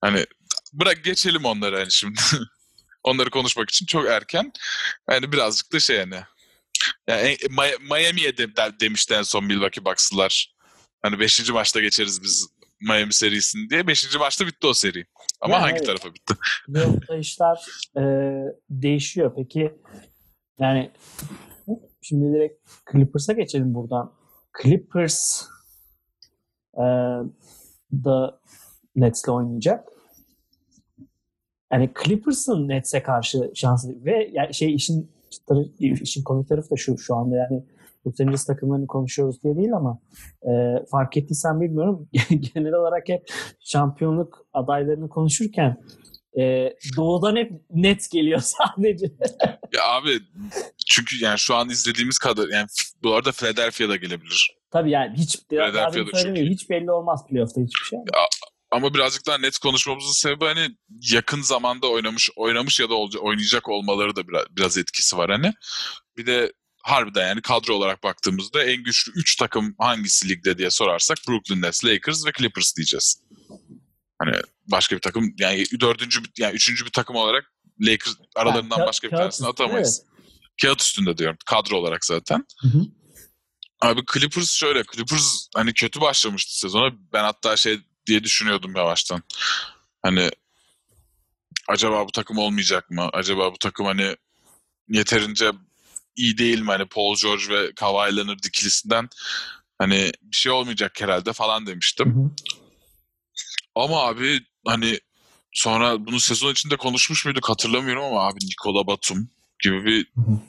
Hani 0.00 0.26
bırak 0.72 1.04
geçelim 1.04 1.44
onları 1.44 1.76
hani 1.78 1.92
şimdi. 1.92 2.20
onları 3.02 3.30
konuşmak 3.30 3.70
için 3.70 3.86
çok 3.86 4.06
erken. 4.08 4.52
Yani 5.10 5.32
birazcık 5.32 5.72
da 5.72 5.80
şey 5.80 5.98
hani. 5.98 6.20
Yani 7.08 7.36
Mi- 7.50 7.76
Miami'ye 7.94 8.36
de, 8.36 8.56
de- 8.56 8.80
demişti 8.80 9.14
en 9.14 9.22
son 9.22 9.44
Milwaukee 9.44 9.84
Bucks'lılar. 9.84 10.54
Hani 11.02 11.20
5. 11.20 11.50
maçta 11.50 11.80
geçeriz 11.80 12.22
biz 12.22 12.48
Miami 12.80 13.12
serisini 13.12 13.70
diye. 13.70 13.86
5. 13.86 14.16
maçta 14.18 14.46
bitti 14.46 14.66
o 14.66 14.74
seri. 14.74 15.04
Ama 15.40 15.54
Yani 15.54 15.60
hangi 15.60 15.76
evet. 15.76 15.86
tarafa 15.86 16.14
bitti? 16.14 16.34
Playoff'ta 16.66 17.16
işler 17.16 17.66
e, 17.96 18.02
değişiyor. 18.70 19.32
Peki 19.36 19.74
yani 20.58 20.90
şimdi 22.02 22.34
direkt 22.34 22.68
Clippers'a 22.92 23.32
geçelim 23.32 23.74
buradan. 23.74 24.12
Clippers 24.62 25.42
e, 26.74 26.84
da 27.92 28.40
Nets'le 28.96 29.28
oynayacak. 29.28 29.88
Yani 31.72 31.90
Clippers'ın 32.04 32.68
Nets'e 32.68 33.02
karşı 33.02 33.50
şansı 33.54 34.04
ve 34.04 34.30
yani 34.32 34.54
şey 34.54 34.74
işin 34.74 35.10
işin 35.78 36.22
komik 36.22 36.48
tarafı 36.48 36.70
da 36.70 36.76
şu 36.76 36.98
şu 36.98 37.16
anda 37.16 37.36
yani 37.36 37.64
Los 38.06 38.20
Angeles 38.20 38.44
takımlarını 38.44 38.86
konuşuyoruz 38.86 39.42
diye 39.42 39.56
değil 39.56 39.72
ama 39.72 39.98
e, 40.42 40.50
fark 40.90 41.16
ettiysen 41.16 41.60
bilmiyorum 41.60 42.08
genel 42.54 42.72
olarak 42.72 43.08
hep 43.08 43.22
şampiyonluk 43.60 44.46
adaylarını 44.52 45.08
konuşurken 45.08 45.76
e, 46.38 46.72
doğudan 46.96 47.36
hep 47.36 47.52
net 47.70 48.10
geliyor 48.10 48.40
sadece. 48.44 49.06
Ya 49.72 49.82
abi 49.88 50.20
çünkü 50.86 51.24
yani 51.24 51.38
şu 51.38 51.54
an 51.54 51.70
izlediğimiz 51.70 52.18
kadar 52.18 52.48
yani 52.48 52.66
bu 53.02 53.14
arada 53.14 53.32
Philadelphia'da 53.32 53.96
gelebilir. 53.96 54.56
Tabii 54.70 54.90
yani 54.90 55.16
hiç 55.16 55.38
söylemiyor, 56.22 56.46
hiç 56.46 56.70
belli 56.70 56.90
olmaz 56.90 57.26
playoff'ta 57.28 57.60
hiçbir 57.60 57.86
şey. 57.86 57.98
Ama 58.70 58.94
birazcık 58.94 59.26
daha 59.26 59.38
net 59.38 59.58
konuşmamızın 59.58 60.12
sebebi 60.12 60.44
hani 60.44 60.68
yakın 61.12 61.42
zamanda 61.42 61.86
oynamış 61.90 62.30
oynamış 62.36 62.80
ya 62.80 62.90
da 62.90 62.94
olca- 62.94 63.18
oynayacak 63.18 63.68
olmaları 63.68 64.16
da 64.16 64.28
biraz, 64.28 64.44
biraz 64.56 64.78
etkisi 64.78 65.16
var 65.16 65.30
hani. 65.30 65.52
Bir 66.16 66.26
de 66.26 66.52
harbiden 66.86 67.28
yani 67.28 67.42
kadro 67.42 67.74
olarak 67.74 68.02
baktığımızda 68.02 68.64
en 68.64 68.82
güçlü 68.82 69.12
3 69.12 69.36
takım 69.36 69.74
hangisi 69.78 70.28
ligde 70.28 70.58
diye 70.58 70.70
sorarsak 70.70 71.18
Brooklyn 71.28 71.62
Nets, 71.62 71.84
Lakers 71.84 72.26
ve 72.26 72.32
Clippers 72.38 72.76
diyeceğiz. 72.76 73.22
Hani 74.18 74.36
başka 74.66 74.96
bir 74.96 75.00
takım 75.00 75.34
yani 75.38 75.64
dördüncü 75.80 76.20
yani 76.38 76.54
üçüncü 76.54 76.84
bir 76.84 76.90
takım 76.90 77.16
olarak 77.16 77.52
Lakers 77.80 78.14
aralarından 78.36 78.78
ka- 78.78 78.86
başka 78.86 79.10
bir 79.10 79.16
tanesini 79.16 79.48
atamayız. 79.48 80.02
Kağıt 80.62 80.80
üstünde 80.82 81.18
diyorum 81.18 81.36
kadro 81.46 81.76
olarak 81.76 82.04
zaten. 82.04 82.44
Hı 82.62 82.68
hı. 82.68 82.80
Abi 83.80 84.00
Clippers 84.12 84.50
şöyle. 84.50 84.82
Clippers 84.94 85.48
hani 85.54 85.74
kötü 85.74 86.00
başlamıştı 86.00 86.58
sezona. 86.58 86.92
Ben 87.12 87.22
hatta 87.24 87.56
şey 87.56 87.80
diye 88.06 88.24
düşünüyordum 88.24 88.76
yavaştan. 88.76 89.22
Hani 90.02 90.30
acaba 91.68 92.06
bu 92.06 92.12
takım 92.12 92.38
olmayacak 92.38 92.90
mı? 92.90 93.10
Acaba 93.12 93.52
bu 93.52 93.58
takım 93.58 93.86
hani 93.86 94.16
yeterince 94.88 95.52
iyi 96.16 96.38
değil 96.38 96.60
mi? 96.60 96.66
Hani 96.66 96.84
Paul 96.88 97.16
George 97.22 97.44
ve 97.48 97.72
Kawhi 97.74 98.16
Leonard 98.16 98.44
ikilisinden 98.44 99.08
hani 99.78 100.12
bir 100.22 100.36
şey 100.36 100.52
olmayacak 100.52 101.00
herhalde 101.00 101.32
falan 101.32 101.62
Hı 101.62 101.66
demiştim. 101.66 102.14
hı. 102.14 102.30
Ama 103.74 104.00
abi 104.06 104.40
hani 104.66 105.00
sonra 105.52 106.06
bunu 106.06 106.20
sezon 106.20 106.52
içinde 106.52 106.76
konuşmuş 106.76 107.24
muyduk 107.24 107.48
hatırlamıyorum 107.48 108.04
ama 108.04 108.26
abi 108.26 108.38
Nikola 108.46 108.86
Batum 108.86 109.28
gibi 109.62 109.84
bir 109.84 110.06
Hı 110.14 110.20
hı. 110.20 110.40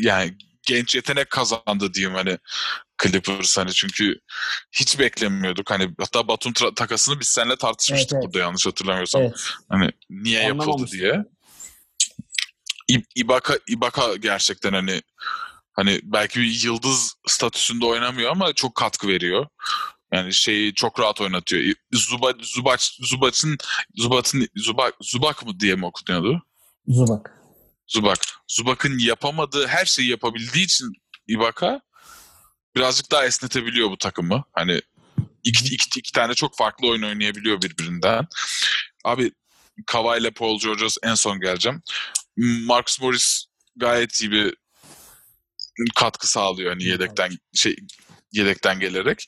yani 0.00 0.34
genç 0.66 0.94
yetenek 0.94 1.30
kazandı 1.30 1.94
diyeyim 1.94 2.14
hani 2.14 2.38
Clippers 3.02 3.58
hani 3.58 3.72
çünkü 3.72 4.20
hiç 4.72 4.98
beklemiyorduk 4.98 5.70
hani 5.70 5.90
hatta 6.00 6.28
Batum 6.28 6.52
tra- 6.52 6.74
takasını 6.74 7.20
biz 7.20 7.28
seninle 7.28 7.56
tartışmıştık 7.56 8.12
Evet, 8.12 8.22
evet. 8.24 8.34
burada 8.34 8.38
yanlış 8.44 8.66
hatırlamıyorsam 8.66 9.22
Evet. 9.22 9.44
hani 9.68 9.90
niye 10.10 10.42
yapıldı 10.42 10.86
diye. 10.92 11.24
Ibaka 13.14 13.58
Ibaka 13.68 14.16
gerçekten 14.16 14.72
hani 14.72 15.02
hani 15.72 16.00
belki 16.02 16.40
bir 16.40 16.64
yıldız 16.64 17.14
statüsünde 17.26 17.86
oynamıyor 17.86 18.30
ama 18.30 18.52
çok 18.52 18.74
katkı 18.74 19.08
veriyor. 19.08 19.46
Yani 20.12 20.32
şeyi 20.32 20.74
çok 20.74 21.00
rahat 21.00 21.20
oynatıyor. 21.20 21.74
Zubac 21.92 22.36
Zubac 22.42 22.82
Zubac'ın 23.00 23.58
Zubac'ın 23.96 24.48
Zubak 24.56 24.94
Zubak 25.02 25.46
mı 25.46 25.60
diye 25.60 25.74
mi 25.74 25.86
okunuyordu? 25.86 26.42
Zubak. 26.88 27.30
Zubak. 27.86 28.18
Zubak'ın 28.48 28.98
yapamadığı 28.98 29.66
her 29.66 29.84
şeyi 29.84 30.08
yapabildiği 30.08 30.64
için 30.64 30.92
Ibaka 31.28 31.80
birazcık 32.76 33.10
daha 33.10 33.24
esnetebiliyor 33.24 33.90
bu 33.90 33.98
takımı. 33.98 34.44
Hani 34.52 34.80
iki, 35.44 35.74
iki, 35.74 36.00
iki 36.00 36.12
tane 36.12 36.34
çok 36.34 36.56
farklı 36.56 36.88
oyun 36.88 37.02
oynayabiliyor 37.02 37.62
birbirinden. 37.62 38.26
Abi 39.04 39.32
Kawhi 39.86 40.20
ile 40.20 40.30
Paul 40.30 40.60
George'a 40.60 40.88
en 41.02 41.14
son 41.14 41.40
geleceğim. 41.40 41.82
Marcus 42.36 43.00
Morris 43.00 43.44
gayet 43.76 44.20
iyi 44.20 44.30
bir 44.30 44.56
katkı 45.94 46.30
sağlıyor 46.30 46.70
hani 46.70 46.84
yedekten 46.84 47.38
şey 47.54 47.76
yedekten 48.32 48.80
gelerek. 48.80 49.26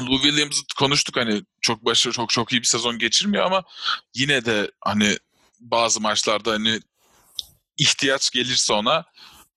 Lou 0.00 0.22
Williams'ı 0.22 0.62
konuştuk 0.78 1.16
hani 1.16 1.42
çok 1.60 1.84
başarılı 1.84 2.16
çok 2.16 2.30
çok 2.30 2.52
iyi 2.52 2.60
bir 2.60 2.66
sezon 2.66 2.98
geçirmiyor 2.98 3.44
ama 3.44 3.62
yine 4.14 4.44
de 4.44 4.70
hani 4.80 5.16
bazı 5.60 6.00
maçlarda 6.00 6.52
hani 6.52 6.80
ihtiyaç 7.76 8.30
gelirse 8.30 8.72
ona 8.72 9.04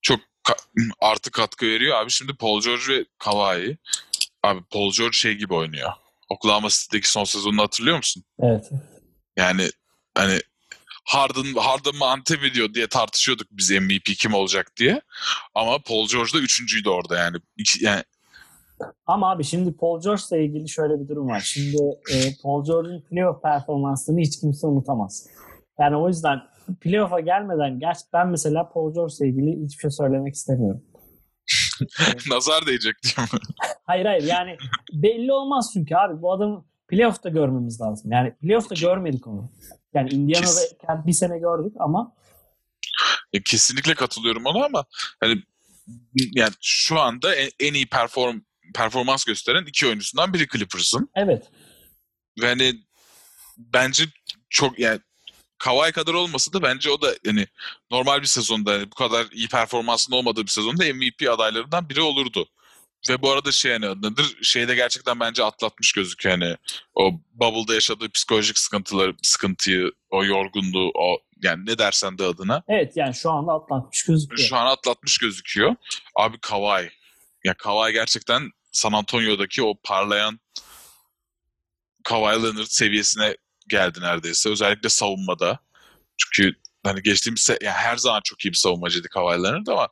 çok 0.02 0.20
ka- 0.44 0.90
artı 1.00 1.30
katkı 1.30 1.66
veriyor. 1.66 1.96
Abi 1.96 2.10
şimdi 2.10 2.34
Paul 2.34 2.62
George 2.62 2.82
ve 2.88 3.04
Kawhi 3.18 3.78
abi 4.42 4.62
Paul 4.70 4.92
George 4.92 5.12
şey 5.16 5.34
gibi 5.34 5.54
oynuyor. 5.54 5.92
Oklahoma 6.28 6.68
City'deki 6.68 7.10
son 7.10 7.24
sezonunu 7.24 7.62
hatırlıyor 7.62 7.96
musun? 7.96 8.24
Evet. 8.42 8.70
Yani 9.36 9.70
hani 10.14 10.40
Harden, 11.06 11.54
Harden 11.56 11.96
mı 11.96 12.04
Ante 12.04 12.36
mi 12.36 12.54
diyor 12.54 12.74
diye 12.74 12.86
tartışıyorduk 12.86 13.46
biz 13.50 13.70
MVP 13.70 14.04
kim 14.04 14.34
olacak 14.34 14.72
diye. 14.76 15.00
Ama 15.54 15.78
Paul 15.78 16.08
George 16.08 16.32
da 16.32 16.38
üçüncüydü 16.38 16.88
orada 16.88 17.18
yani. 17.18 17.36
İki, 17.56 17.84
yani 17.84 18.02
Ama 19.06 19.30
abi 19.30 19.44
şimdi 19.44 19.76
Paul 19.76 20.02
George'la 20.02 20.36
ilgili 20.36 20.68
şöyle 20.68 21.00
bir 21.00 21.08
durum 21.08 21.28
var. 21.28 21.40
Şimdi 21.40 21.76
e, 22.12 22.16
Paul 22.42 22.64
George'un 22.64 23.00
playoff 23.00 23.42
performansını 23.42 24.20
hiç 24.20 24.40
kimse 24.40 24.66
unutamaz. 24.66 25.26
Yani 25.78 25.96
o 25.96 26.08
yüzden 26.08 26.38
playoff'a 26.80 27.20
gelmeden 27.20 27.80
gerçi 27.80 28.00
ben 28.12 28.28
mesela 28.28 28.68
Paul 28.68 28.94
George'la 28.94 29.26
ilgili 29.26 29.64
hiçbir 29.64 29.80
şey 29.80 29.90
söylemek 29.90 30.34
istemiyorum. 30.34 30.82
nazar 32.30 32.66
değecek 32.66 32.94
diyor 33.02 33.28
mu? 33.32 33.38
Hayır 33.84 34.06
hayır 34.06 34.22
yani 34.22 34.56
belli 34.92 35.32
olmaz 35.32 35.70
çünkü 35.72 35.94
abi 35.94 36.22
bu 36.22 36.32
adamı 36.32 36.64
playoff'ta 36.88 37.28
görmemiz 37.28 37.80
lazım. 37.80 38.12
Yani 38.12 38.34
playoff'ta 38.34 38.74
görmedik 38.74 39.26
onu. 39.26 39.50
Yani 39.94 40.10
Indiana'da 40.10 41.06
bir 41.06 41.12
sene 41.12 41.38
gördük 41.38 41.72
ama 41.78 42.12
kesinlikle 43.44 43.94
katılıyorum 43.94 44.46
ona 44.46 44.64
ama 44.64 44.84
hani 45.20 45.42
yani 46.34 46.52
şu 46.60 47.00
anda 47.00 47.34
en, 47.34 47.50
en 47.60 47.74
iyi 47.74 47.86
perform 47.86 48.40
performans 48.74 49.24
gösteren 49.24 49.64
iki 49.66 49.86
oyuncusundan 49.86 50.34
biri 50.34 50.48
Clippers'ın. 50.48 51.10
evet. 51.14 51.50
Ve 52.42 52.46
hani 52.46 52.74
bence 53.58 54.04
çok 54.50 54.78
yani 54.78 55.00
Kawhi 55.58 55.92
kadar 55.92 56.14
olmasa 56.14 56.52
da 56.52 56.62
bence 56.62 56.90
o 56.90 57.02
da 57.02 57.14
hani 57.26 57.46
normal 57.90 58.20
bir 58.20 58.26
sezonda 58.26 58.72
yani 58.72 58.90
bu 58.90 58.94
kadar 58.94 59.26
iyi 59.32 59.48
performansın 59.48 60.12
olmadığı 60.12 60.42
bir 60.42 60.50
sezonda 60.50 60.84
MVP 60.84 61.30
adaylarından 61.30 61.88
biri 61.88 62.00
olurdu. 62.00 62.48
Ve 63.10 63.22
bu 63.22 63.30
arada 63.30 63.52
şey 63.52 63.72
yani 63.72 63.86
nedir? 64.02 64.36
Şeyde 64.42 64.74
gerçekten 64.74 65.20
bence 65.20 65.44
atlatmış 65.44 65.92
gözüküyor 65.92 66.38
hani 66.38 66.56
o 66.94 67.12
bubble'da 67.32 67.74
yaşadığı 67.74 68.10
psikolojik 68.10 68.58
sıkıntıları, 68.58 69.14
sıkıntıyı, 69.22 69.92
o 70.10 70.24
yorgunluğu, 70.24 70.90
o 70.94 71.18
yani 71.42 71.66
ne 71.66 71.78
dersen 71.78 72.18
de 72.18 72.24
adına. 72.24 72.62
Evet 72.68 72.92
yani 72.96 73.14
şu 73.14 73.30
anda 73.30 73.52
atlatmış 73.52 74.04
gözüküyor. 74.04 74.48
Şu 74.48 74.56
an 74.56 74.66
atlatmış 74.66 75.18
gözüküyor. 75.18 75.76
Abi 76.16 76.38
Kawhi. 76.40 76.90
Ya 77.44 77.54
Kawhi 77.54 77.92
gerçekten 77.92 78.50
San 78.72 78.92
Antonio'daki 78.92 79.62
o 79.62 79.74
parlayan 79.84 80.40
Kawhi 82.04 82.42
Leonard 82.42 82.66
seviyesine 82.68 83.36
geldi 83.68 84.00
neredeyse. 84.00 84.50
Özellikle 84.50 84.88
savunmada. 84.88 85.58
Çünkü 86.16 86.56
hani 86.84 87.02
geçtiğimiz 87.02 87.40
se- 87.40 87.64
yani 87.64 87.76
her 87.76 87.96
zaman 87.96 88.20
çok 88.24 88.44
iyi 88.44 88.50
bir 88.52 88.56
savunmacıydı 88.56 89.08
Kawhi 89.08 89.42
Leonard 89.42 89.66
ama 89.66 89.88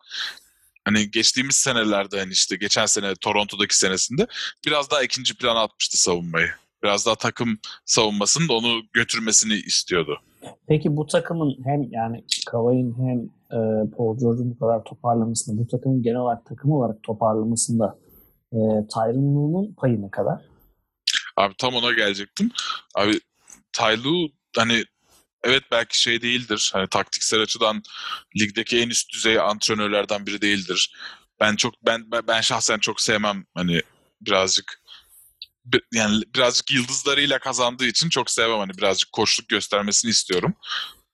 hani 0.84 1.10
geçtiğimiz 1.10 1.56
senelerde 1.56 2.18
hani 2.18 2.32
işte 2.32 2.56
geçen 2.56 2.86
sene 2.86 3.14
Toronto'daki 3.14 3.78
senesinde 3.78 4.26
biraz 4.66 4.90
daha 4.90 5.02
ikinci 5.02 5.36
plana 5.36 5.60
atmıştı 5.60 5.98
savunmayı. 5.98 6.48
Biraz 6.82 7.06
daha 7.06 7.14
takım 7.14 7.58
savunmasının 7.84 8.48
da 8.48 8.52
onu 8.52 8.82
götürmesini 8.92 9.54
istiyordu. 9.54 10.20
Peki 10.68 10.96
bu 10.96 11.06
takımın 11.06 11.56
hem 11.64 11.82
yani 11.90 12.24
Kawhi'nin 12.46 12.94
hem 13.08 13.18
e, 13.58 13.90
Paul 13.96 14.18
George'un 14.18 14.50
bu 14.50 14.58
kadar 14.58 14.84
toparlamasında, 14.84 15.60
bu 15.62 15.68
takımın 15.68 16.02
genel 16.02 16.18
olarak 16.18 16.44
takım 16.44 16.72
olarak 16.72 17.02
toparlamasında 17.02 17.98
e, 18.52 18.56
Lue'nun 18.96 19.74
payı 19.74 20.02
ne 20.02 20.10
kadar? 20.10 20.40
Abi 21.36 21.54
tam 21.58 21.74
ona 21.74 21.92
gelecektim. 21.92 22.50
Abi 22.94 23.20
Ty 23.72 24.04
Lue 24.04 24.28
hani 24.56 24.84
evet 25.44 25.62
belki 25.70 26.00
şey 26.00 26.22
değildir. 26.22 26.70
Hani 26.72 26.88
taktiksel 26.88 27.40
açıdan 27.40 27.82
ligdeki 28.40 28.78
en 28.80 28.88
üst 28.88 29.12
düzey 29.12 29.38
antrenörlerden 29.40 30.26
biri 30.26 30.40
değildir. 30.40 30.94
Ben 31.40 31.56
çok 31.56 31.74
ben 31.86 32.10
ben, 32.28 32.40
şahsen 32.40 32.78
çok 32.78 33.00
sevmem 33.00 33.44
hani 33.54 33.80
birazcık 34.20 34.82
bi- 35.64 35.80
yani 35.92 36.22
birazcık 36.34 36.70
yıldızlarıyla 36.70 37.38
kazandığı 37.38 37.86
için 37.86 38.08
çok 38.08 38.30
sevmem 38.30 38.58
hani 38.58 38.78
birazcık 38.78 39.12
koçluk 39.12 39.48
göstermesini 39.48 40.10
istiyorum. 40.10 40.54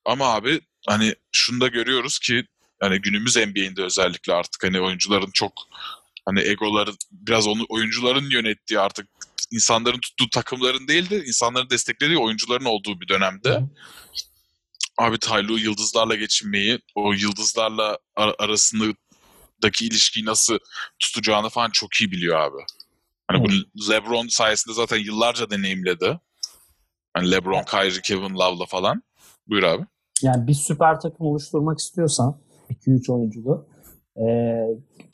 Ama 0.04 0.34
abi 0.34 0.60
hani 0.86 1.14
şunu 1.32 1.60
da 1.60 1.68
görüyoruz 1.68 2.18
ki 2.18 2.44
hani 2.80 3.00
günümüz 3.00 3.36
NBA'inde 3.36 3.82
özellikle 3.82 4.32
artık 4.32 4.64
hani 4.64 4.80
oyuncuların 4.80 5.30
çok 5.30 5.52
hani 6.24 6.40
egoları 6.40 6.90
biraz 7.10 7.46
onu 7.46 7.66
oyuncuların 7.68 8.30
yönettiği 8.30 8.80
artık 8.80 9.08
insanların 9.50 10.00
tuttuğu 10.00 10.30
takımların 10.30 10.88
değil 10.88 11.10
de 11.10 11.24
insanların 11.24 11.70
desteklediği 11.70 12.18
oyuncuların 12.18 12.64
olduğu 12.64 13.00
bir 13.00 13.08
dönemde 13.08 13.62
abi 14.98 15.18
Taylu 15.18 15.58
yıldızlarla 15.58 16.14
geçinmeyi, 16.14 16.78
o 16.94 17.12
yıldızlarla 17.12 17.98
ar- 18.16 18.34
arasındaki 18.38 19.86
ilişkiyi 19.86 20.26
nasıl 20.26 20.58
tutacağını 20.98 21.48
falan 21.48 21.70
çok 21.70 21.94
iyi 21.94 22.12
biliyor 22.12 22.40
abi. 22.40 22.62
Hani 23.28 23.44
bu 23.44 23.48
LeBron 23.90 24.28
sayesinde 24.28 24.74
zaten 24.74 24.98
yıllarca 24.98 25.50
deneyimledi. 25.50 26.20
Hani 27.14 27.30
LeBron, 27.30 27.62
Kyrie, 27.62 28.02
Kevin 28.02 28.34
Love'la 28.34 28.66
falan. 28.66 29.02
Buyur 29.46 29.62
abi. 29.62 29.86
Yani 30.22 30.46
bir 30.46 30.54
süper 30.54 31.00
takım 31.00 31.26
oluşturmak 31.26 31.78
istiyorsan 31.78 32.40
2-3 32.70 33.12
oyunculu 33.12 33.68
e, 34.16 34.24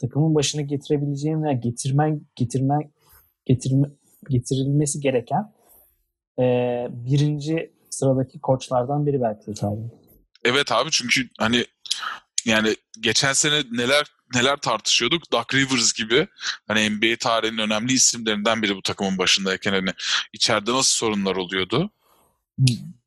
takımın 0.01 0.35
başına 0.35 0.63
getirebileceğin 0.63 1.43
veya 1.43 1.53
getirmen 1.53 2.21
getirmen 2.37 2.93
getirme, 3.45 3.89
getirilmesi 4.31 5.01
gereken 5.01 5.53
e, 6.39 6.43
birinci 6.91 7.73
sıradaki 7.91 8.41
koçlardan 8.41 9.07
biri 9.07 9.21
belki 9.21 9.47
de 9.47 9.55
Tyronn. 9.55 9.91
Evet 10.45 10.73
abi 10.73 10.91
çünkü 10.91 11.29
hani 11.39 11.65
yani 12.45 12.77
geçen 13.01 13.33
sene 13.33 13.63
neler 13.73 14.07
neler 14.35 14.57
tartışıyorduk. 14.57 15.33
Doc 15.33 15.45
Rivers 15.55 15.93
gibi 15.93 16.27
hani 16.69 16.91
NBA 16.91 17.17
tarihinin 17.21 17.59
önemli 17.59 17.93
isimlerinden 17.93 18.63
biri 18.63 18.77
bu 18.77 18.83
takımın 18.83 19.19
başındayken 19.19 19.73
hani 19.73 19.91
içeride 20.33 20.73
nasıl 20.73 20.97
sorunlar 20.97 21.37
oluyordu. 21.37 21.91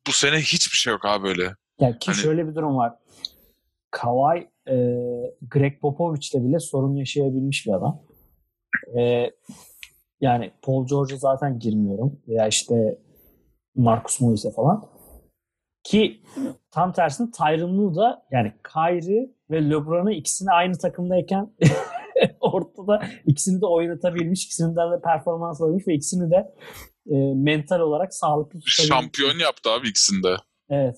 Bu 0.06 0.12
sene 0.12 0.36
hiçbir 0.40 0.76
şey 0.76 0.90
yok 0.92 1.04
abi 1.04 1.24
böyle. 1.24 1.56
Yani 1.80 1.98
ki 1.98 2.10
Hani- 2.12 2.22
şöyle 2.22 2.48
bir 2.48 2.54
durum 2.54 2.76
var. 2.76 2.92
Kawhi 3.90 4.48
e, 4.68 4.74
Greg 5.42 5.80
Popovich'le 5.80 6.34
bile 6.34 6.60
sorun 6.60 6.96
yaşayabilmiş 6.96 7.66
bir 7.66 7.72
adam. 7.72 8.02
E, 8.98 9.30
yani 10.20 10.52
Paul 10.62 10.86
George'a 10.86 11.16
zaten 11.16 11.58
girmiyorum. 11.58 12.20
Veya 12.28 12.48
işte 12.48 12.98
Marcus 13.74 14.20
Morris'e 14.20 14.50
falan. 14.50 14.84
Ki 15.84 16.22
tam 16.70 16.92
tersine 16.92 17.30
Tyronn 17.30 17.78
Lue 17.78 17.94
da 17.94 18.26
yani 18.30 18.52
Kyrie 18.72 19.30
ve 19.50 19.70
LeBron'u 19.70 20.10
ikisini 20.10 20.50
aynı 20.50 20.78
takımdayken 20.78 21.52
ortada 22.40 23.02
ikisini 23.26 23.60
de 23.60 23.66
oynatabilmiş, 23.66 24.44
ikisinin 24.44 24.76
de 24.76 24.80
performans 25.04 25.60
alabilmiş 25.60 25.88
ve 25.88 25.94
ikisini 25.94 26.30
de 26.30 26.54
e, 27.06 27.16
mental 27.34 27.80
olarak 27.80 28.14
sağlıklı 28.14 28.60
tutabilmiş. 28.60 28.88
Şampiyon 28.88 29.38
yaptı 29.38 29.70
abi 29.70 29.88
ikisinde. 29.88 30.36
Evet. 30.70 30.96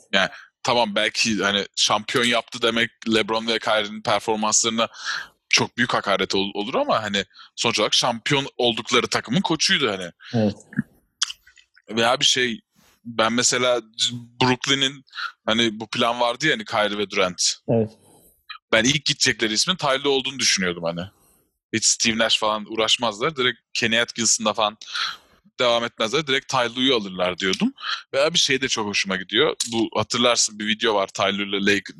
Tamam 0.64 0.94
belki 0.94 1.42
hani 1.42 1.64
şampiyon 1.76 2.24
yaptı 2.24 2.62
demek 2.62 2.90
LeBron 3.14 3.46
ve 3.46 3.58
Kyrie'nin 3.58 4.02
performanslarına 4.02 4.88
çok 5.52 5.76
büyük 5.76 5.94
hakaret 5.94 6.34
ol- 6.34 6.50
olur 6.54 6.74
ama 6.74 7.02
hani 7.02 7.24
sonuç 7.56 7.78
olarak 7.80 7.94
şampiyon 7.94 8.46
oldukları 8.56 9.06
takımın 9.06 9.40
koçuydu 9.40 9.90
hani. 9.90 10.10
Evet. 10.34 10.54
Veya 11.90 12.20
bir 12.20 12.24
şey 12.24 12.60
ben 13.04 13.32
mesela 13.32 13.80
Brooklyn'in 14.42 15.04
hani 15.46 15.80
bu 15.80 15.86
plan 15.90 16.20
vardı 16.20 16.46
ya 16.46 16.52
hani 16.52 16.64
Kyrie 16.64 16.98
ve 16.98 17.10
Durant. 17.10 17.54
Evet. 17.68 17.90
Ben 18.72 18.84
ilk 18.84 19.04
gidecekleri 19.04 19.52
ismin 19.52 19.76
Tyler 19.76 20.04
olduğunu 20.04 20.38
düşünüyordum 20.38 20.84
hani. 20.84 21.00
Hiç 21.72 21.84
Steve 21.86 22.18
Nash 22.18 22.38
falan 22.38 22.72
uğraşmazlar. 22.72 23.36
Direkt 23.36 23.58
Kenny 23.74 24.00
Atkinson'da 24.00 24.52
falan 24.52 24.76
devam 25.60 25.84
etmezler. 25.84 26.26
Direkt 26.26 26.48
Tyler'ı 26.48 26.94
alırlar 26.94 27.38
diyordum. 27.38 27.72
Veya 28.14 28.34
bir 28.34 28.38
şey 28.38 28.60
de 28.60 28.68
çok 28.68 28.86
hoşuma 28.86 29.16
gidiyor. 29.16 29.56
Bu 29.72 29.90
hatırlarsın 29.94 30.58
bir 30.58 30.66
video 30.66 30.94
var 30.94 31.06
Tyler'la 31.06 31.66
Lake 31.66 31.92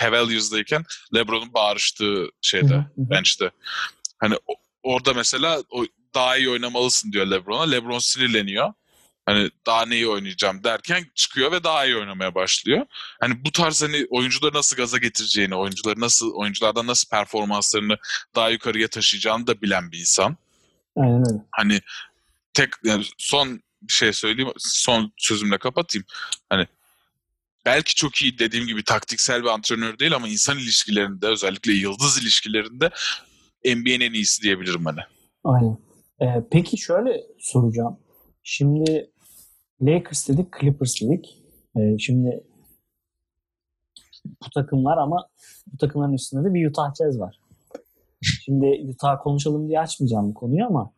Cavaliers'dayken 0.00 0.84
LeBron'un 1.14 1.54
bağırıştığı 1.54 2.28
şeyde, 2.40 2.86
bench'te. 2.96 3.50
Hani 4.18 4.34
orada 4.82 5.14
mesela 5.14 5.62
o 5.70 5.84
daha 6.14 6.36
iyi 6.36 6.50
oynamalısın 6.50 7.12
diyor 7.12 7.26
LeBron'a. 7.26 7.70
LeBron 7.70 7.98
sinirleniyor. 7.98 8.72
Hani 9.26 9.50
daha 9.66 9.86
neyi 9.86 10.08
oynayacağım 10.08 10.64
derken 10.64 11.06
çıkıyor 11.14 11.52
ve 11.52 11.64
daha 11.64 11.86
iyi 11.86 11.96
oynamaya 11.96 12.34
başlıyor. 12.34 12.86
Hani 13.20 13.44
bu 13.44 13.52
tarz 13.52 13.82
hani 13.82 14.06
oyuncuları 14.10 14.54
nasıl 14.54 14.76
gaza 14.76 14.98
getireceğini, 14.98 15.54
oyuncuları 15.54 16.00
nasıl 16.00 16.34
oyunculardan 16.34 16.86
nasıl 16.86 17.08
performanslarını 17.08 17.98
daha 18.34 18.50
yukarıya 18.50 18.88
taşıyacağını 18.88 19.46
da 19.46 19.62
bilen 19.62 19.92
bir 19.92 19.98
insan. 19.98 20.36
Aynen 20.96 21.24
öyle. 21.32 21.42
Hani 21.50 21.80
tek 22.54 22.70
yani 22.84 23.04
son 23.18 23.62
bir 23.82 23.92
şey 23.92 24.12
söyleyeyim, 24.12 24.52
son 24.58 25.12
sözümle 25.16 25.58
kapatayım. 25.58 26.06
Hani 26.50 26.66
belki 27.68 27.94
çok 27.94 28.22
iyi 28.22 28.38
dediğim 28.38 28.66
gibi 28.66 28.84
taktiksel 28.84 29.42
bir 29.42 29.48
antrenör 29.48 29.98
değil 29.98 30.14
ama 30.14 30.28
insan 30.28 30.58
ilişkilerinde 30.58 31.26
özellikle 31.26 31.72
yıldız 31.72 32.18
ilişkilerinde 32.22 32.90
NBA'nin 33.64 34.00
en 34.00 34.12
iyisi 34.12 34.42
diyebilirim 34.42 34.84
hani. 34.84 35.00
Aynen. 35.44 35.78
Ee, 36.20 36.44
peki 36.50 36.78
şöyle 36.78 37.20
soracağım. 37.38 37.98
Şimdi 38.42 39.10
Lakers 39.82 40.28
dedik, 40.28 40.60
Clippers 40.60 41.00
dedik. 41.00 41.42
Ee, 41.76 41.98
şimdi 41.98 42.44
bu 44.24 44.50
takımlar 44.54 44.98
ama 44.98 45.28
bu 45.66 45.76
takımların 45.76 46.12
üstünde 46.12 46.48
de 46.48 46.54
bir 46.54 46.70
Utah 46.70 46.94
Jazz 46.94 47.18
var. 47.18 47.40
Şimdi 48.22 48.66
Utah 48.94 49.22
konuşalım 49.22 49.68
diye 49.68 49.80
açmayacağım 49.80 50.28
bu 50.28 50.34
konuyu 50.34 50.66
ama 50.66 50.92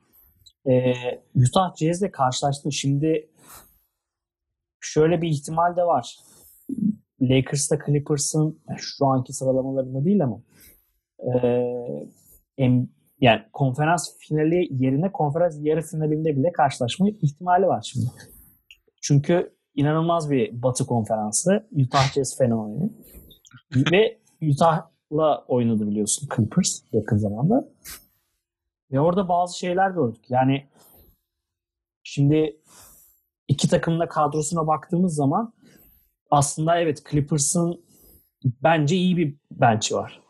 e, 0.67 0.95
Utah 1.35 1.77
Jazz'le 1.77 2.11
karşılaştı. 2.13 2.73
Şimdi 2.73 3.31
şöyle 4.81 5.23
bir 5.23 5.29
ihtimal 5.29 5.77
de 5.77 5.83
var. 5.83 6.17
Lakers'ta 7.21 7.79
Clippers'ın 7.87 8.61
şu 8.77 9.07
anki 9.07 9.33
sıralamalarında 9.33 10.05
değil 10.05 10.25
ama 10.25 10.41
e, 11.19 11.39
yani 13.21 13.43
konferans 13.53 14.19
finali 14.19 14.69
yerine 14.71 15.13
konferans 15.13 15.57
yarı 15.61 15.83
finalinde 15.83 16.37
bile 16.37 16.53
karşılaşma 16.53 17.09
ihtimali 17.09 17.67
var 17.67 17.91
şimdi. 17.93 18.07
Çünkü 19.03 19.53
inanılmaz 19.75 20.31
bir 20.31 20.63
Batı 20.63 20.87
konferansı. 20.87 21.69
Utah 21.73 22.13
Jazz 22.13 22.39
fenomeni. 22.39 22.91
Ve 23.93 24.19
Utah'la 24.43 25.45
oynadı 25.49 25.87
biliyorsun 25.87 26.29
Clippers 26.37 26.83
yakın 26.93 27.17
zamanda. 27.17 27.69
Ve 28.93 29.01
orada 29.01 29.29
bazı 29.29 29.59
şeyler 29.59 29.91
gördük. 29.91 30.25
Yani 30.29 30.67
şimdi 32.03 32.61
iki 33.49 33.69
takımın 33.69 34.01
da 34.01 34.09
kadrosuna 34.09 34.67
baktığımız 34.67 35.15
zaman 35.15 35.53
aslında 36.31 36.81
evet 36.81 37.03
Clippers'ın 37.11 37.85
bence 38.45 38.97
iyi 38.97 39.17
bir 39.17 39.37
bench'i 39.51 39.95
var. 39.95 40.23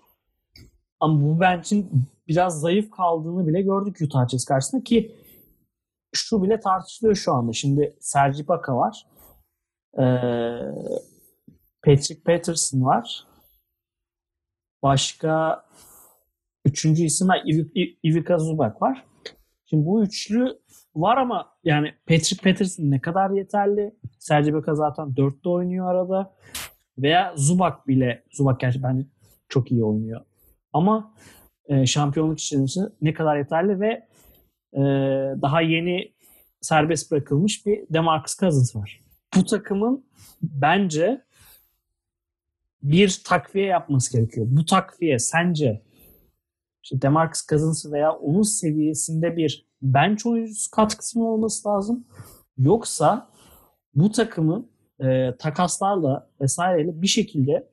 Ama 1.00 1.22
bu 1.22 1.40
bench'in 1.40 2.06
biraz 2.28 2.60
zayıf 2.60 2.90
kaldığını 2.90 3.46
bile 3.46 3.62
gördük 3.62 3.96
Utah 4.02 4.28
Jazz 4.28 4.44
karşısında 4.44 4.82
ki 4.82 5.16
şu 6.12 6.42
bile 6.42 6.60
tartışılıyor 6.60 7.14
şu 7.14 7.32
anda. 7.32 7.52
Şimdi 7.52 7.96
Sergi 8.00 8.42
Ibaka 8.42 8.76
var. 8.76 9.06
Patrick 11.84 12.22
Patterson 12.22 12.84
var. 12.84 13.26
Başka 14.82 15.64
üçüncü 16.64 17.02
isim 17.02 17.28
var. 17.28 17.42
Ivica 18.04 18.38
Zubak 18.38 18.82
var. 18.82 19.06
Şimdi 19.70 19.86
bu 19.86 20.02
üçlü 20.04 20.58
var 20.94 21.16
ama 21.16 21.52
yani 21.64 21.94
Patrick 22.06 22.42
Patterson 22.42 22.90
ne 22.90 23.00
kadar 23.00 23.30
yeterli? 23.30 23.94
Sergi 24.18 24.50
Ibaka 24.50 24.74
zaten 24.74 25.16
dörtte 25.16 25.48
oynuyor 25.48 25.94
arada. 25.94 26.34
Veya 26.98 27.34
Zubak 27.36 27.88
bile 27.88 28.24
Zubak 28.30 28.60
gerçi 28.60 28.82
bence 28.82 29.06
çok 29.48 29.72
iyi 29.72 29.84
oynuyor. 29.84 30.20
Ama 30.72 31.14
e, 31.68 31.86
şampiyonluk 31.86 32.38
için 32.38 32.66
ne 33.02 33.14
kadar 33.14 33.36
yeterli 33.36 33.80
ve 33.80 34.06
e, 34.72 34.80
daha 35.42 35.60
yeni 35.60 36.12
serbest 36.60 37.10
bırakılmış 37.10 37.66
bir 37.66 37.80
DeMarcus 37.90 38.38
Cousins 38.38 38.76
var. 38.76 39.04
Bu 39.36 39.44
takımın 39.44 40.04
bence 40.42 41.24
bir 42.82 43.22
takviye 43.24 43.66
yapması 43.66 44.12
gerekiyor. 44.12 44.46
Bu 44.50 44.64
takviye 44.64 45.18
sence 45.18 45.82
işte 46.82 47.02
DeMarcus 47.02 47.46
Cousins 47.46 47.92
veya 47.92 48.12
onun 48.12 48.42
seviyesinde 48.42 49.36
bir 49.36 49.66
bench 49.82 50.26
oyuncusu 50.26 50.70
katkısı 50.70 51.18
mı 51.18 51.28
olması 51.28 51.68
lazım? 51.68 52.06
Yoksa 52.58 53.30
bu 53.94 54.12
takımın 54.12 54.70
e, 55.00 55.36
takaslarla 55.38 56.30
vesaireyle 56.40 57.02
bir 57.02 57.06
şekilde 57.06 57.70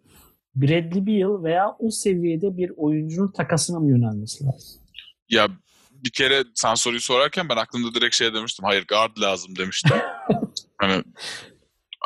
Bradley 0.55 1.07
Beal 1.07 1.43
veya 1.43 1.75
o 1.79 1.91
seviyede 1.91 2.57
bir 2.57 2.71
oyuncunun 2.77 3.31
takasına 3.31 3.79
mı 3.79 3.89
yönelmesi 3.89 4.45
lazım? 4.45 4.81
Ya 5.29 5.47
bir 5.91 6.11
kere 6.11 6.43
sen 6.55 6.75
soruyu 6.75 7.01
sorarken 7.01 7.49
ben 7.49 7.57
aklımda 7.57 7.93
direkt 7.93 8.15
şey 8.15 8.33
demiştim. 8.33 8.65
Hayır 8.65 8.85
guard 8.87 9.17
lazım 9.21 9.55
demiştim. 9.55 9.97
hani 10.77 11.03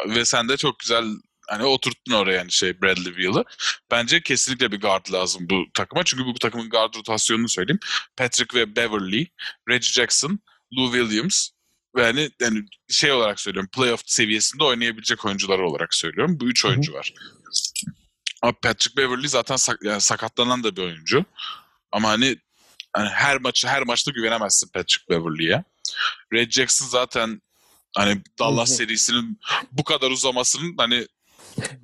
ve 0.08 0.26
sen 0.26 0.50
de 0.50 0.58
çok 0.58 0.80
güzel 0.80 1.04
hani 1.50 1.64
oturttun 1.64 2.14
oraya 2.14 2.38
yani 2.38 2.52
şey 2.52 2.82
Bradley 2.82 3.18
Beal'ı. 3.18 3.44
Bence 3.92 4.22
kesinlikle 4.22 4.72
bir 4.72 4.82
guard 4.82 5.14
lazım 5.14 5.48
bu 5.50 5.64
takıma. 5.74 6.04
Çünkü 6.04 6.26
bu, 6.26 6.34
takımın 6.34 6.70
guard 6.70 6.96
rotasyonunu 6.96 7.50
söyleyeyim. 7.50 7.80
Patrick 8.18 8.60
ve 8.60 8.76
Beverly, 8.76 9.28
Reggie 9.70 9.92
Jackson, 9.92 10.40
Lou 10.78 10.92
Williams 10.92 11.50
ve 11.96 12.04
hani, 12.04 12.32
yani 12.42 12.66
şey 12.90 13.12
olarak 13.12 13.40
söylüyorum 13.40 13.70
playoff 13.74 14.02
seviyesinde 14.06 14.64
oynayabilecek 14.64 15.26
oyuncular 15.26 15.60
olarak 15.60 15.96
söylüyorum. 15.96 16.40
Bu 16.40 16.46
üç 16.46 16.66
oyuncu 16.66 16.94
var. 16.94 17.14
Ama 18.42 18.54
Patrick 18.62 18.98
Beverly 18.98 19.28
zaten 19.28 19.56
sak, 19.56 19.80
yani 19.84 20.02
sakatlanan 20.02 20.64
da 20.64 20.76
bir 20.76 20.82
oyuncu. 20.82 21.26
Ama 21.92 22.10
hani, 22.10 22.38
hani 22.94 23.10
her 23.10 23.38
maçı 23.38 23.68
her 23.68 23.84
maçta 23.84 24.12
güvenemezsin 24.12 24.70
Patrick 24.74 25.06
Beverly'ye. 25.10 25.64
Red 26.34 26.52
Jackson 26.52 26.88
zaten 26.88 27.42
hani 27.96 28.22
Dallas 28.40 28.78
serisinin 28.78 29.40
bu 29.72 29.84
kadar 29.84 30.12
uzamasının 30.12 30.76
hani 30.78 31.08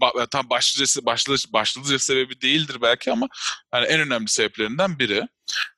ba- 0.02 0.28
tam 0.32 0.50
başlıca 0.50 1.06
başlıca, 1.06 1.54
başlıca 1.54 2.00
sebebi 2.00 2.42
değildir 2.42 2.78
belki 2.82 3.12
ama 3.12 3.28
hani 3.72 3.86
en 3.86 4.00
önemli 4.00 4.28
sebeplerinden 4.28 5.00
biri. 5.00 5.28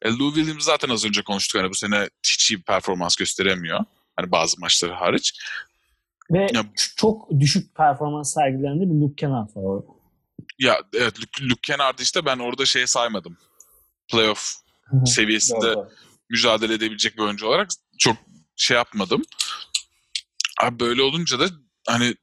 E, 0.01 0.09
Lou 0.09 0.33
Williams 0.33 0.63
zaten 0.63 0.89
az 0.89 1.05
önce 1.05 1.21
konuştuk 1.21 1.61
hani 1.61 1.69
bu 1.69 1.75
sene 1.75 2.09
hiç 2.25 2.51
iyi 2.51 2.57
bir 2.57 2.63
performans 2.63 3.15
gösteremiyor. 3.15 3.79
Hani 4.15 4.31
bazı 4.31 4.59
maçları 4.59 4.93
hariç. 4.93 5.33
Ve 6.31 6.47
ya, 6.53 6.65
çok 6.95 7.39
düşük 7.39 7.75
performans 7.75 8.33
sergilendi 8.33 8.79
bir 8.79 9.01
Luke 9.01 9.15
Kennard 9.15 9.49
var 9.55 9.83
Ya 10.59 10.81
evet 10.93 11.19
Luke, 11.19 11.43
Luke 11.43 11.61
Kennard'ı 11.61 12.03
işte 12.03 12.25
ben 12.25 12.39
orada 12.39 12.65
şey 12.65 12.87
saymadım. 12.87 13.37
Playoff 14.11 14.55
seviyesinde 15.05 15.75
doğru. 15.75 15.89
mücadele 16.29 16.73
edebilecek 16.73 17.17
bir 17.17 17.21
oyuncu 17.21 17.47
olarak 17.47 17.69
çok 17.97 18.17
şey 18.55 18.77
yapmadım. 18.77 19.21
Abi 20.61 20.79
böyle 20.79 21.01
olunca 21.01 21.39
da 21.39 21.49
hani 21.87 22.15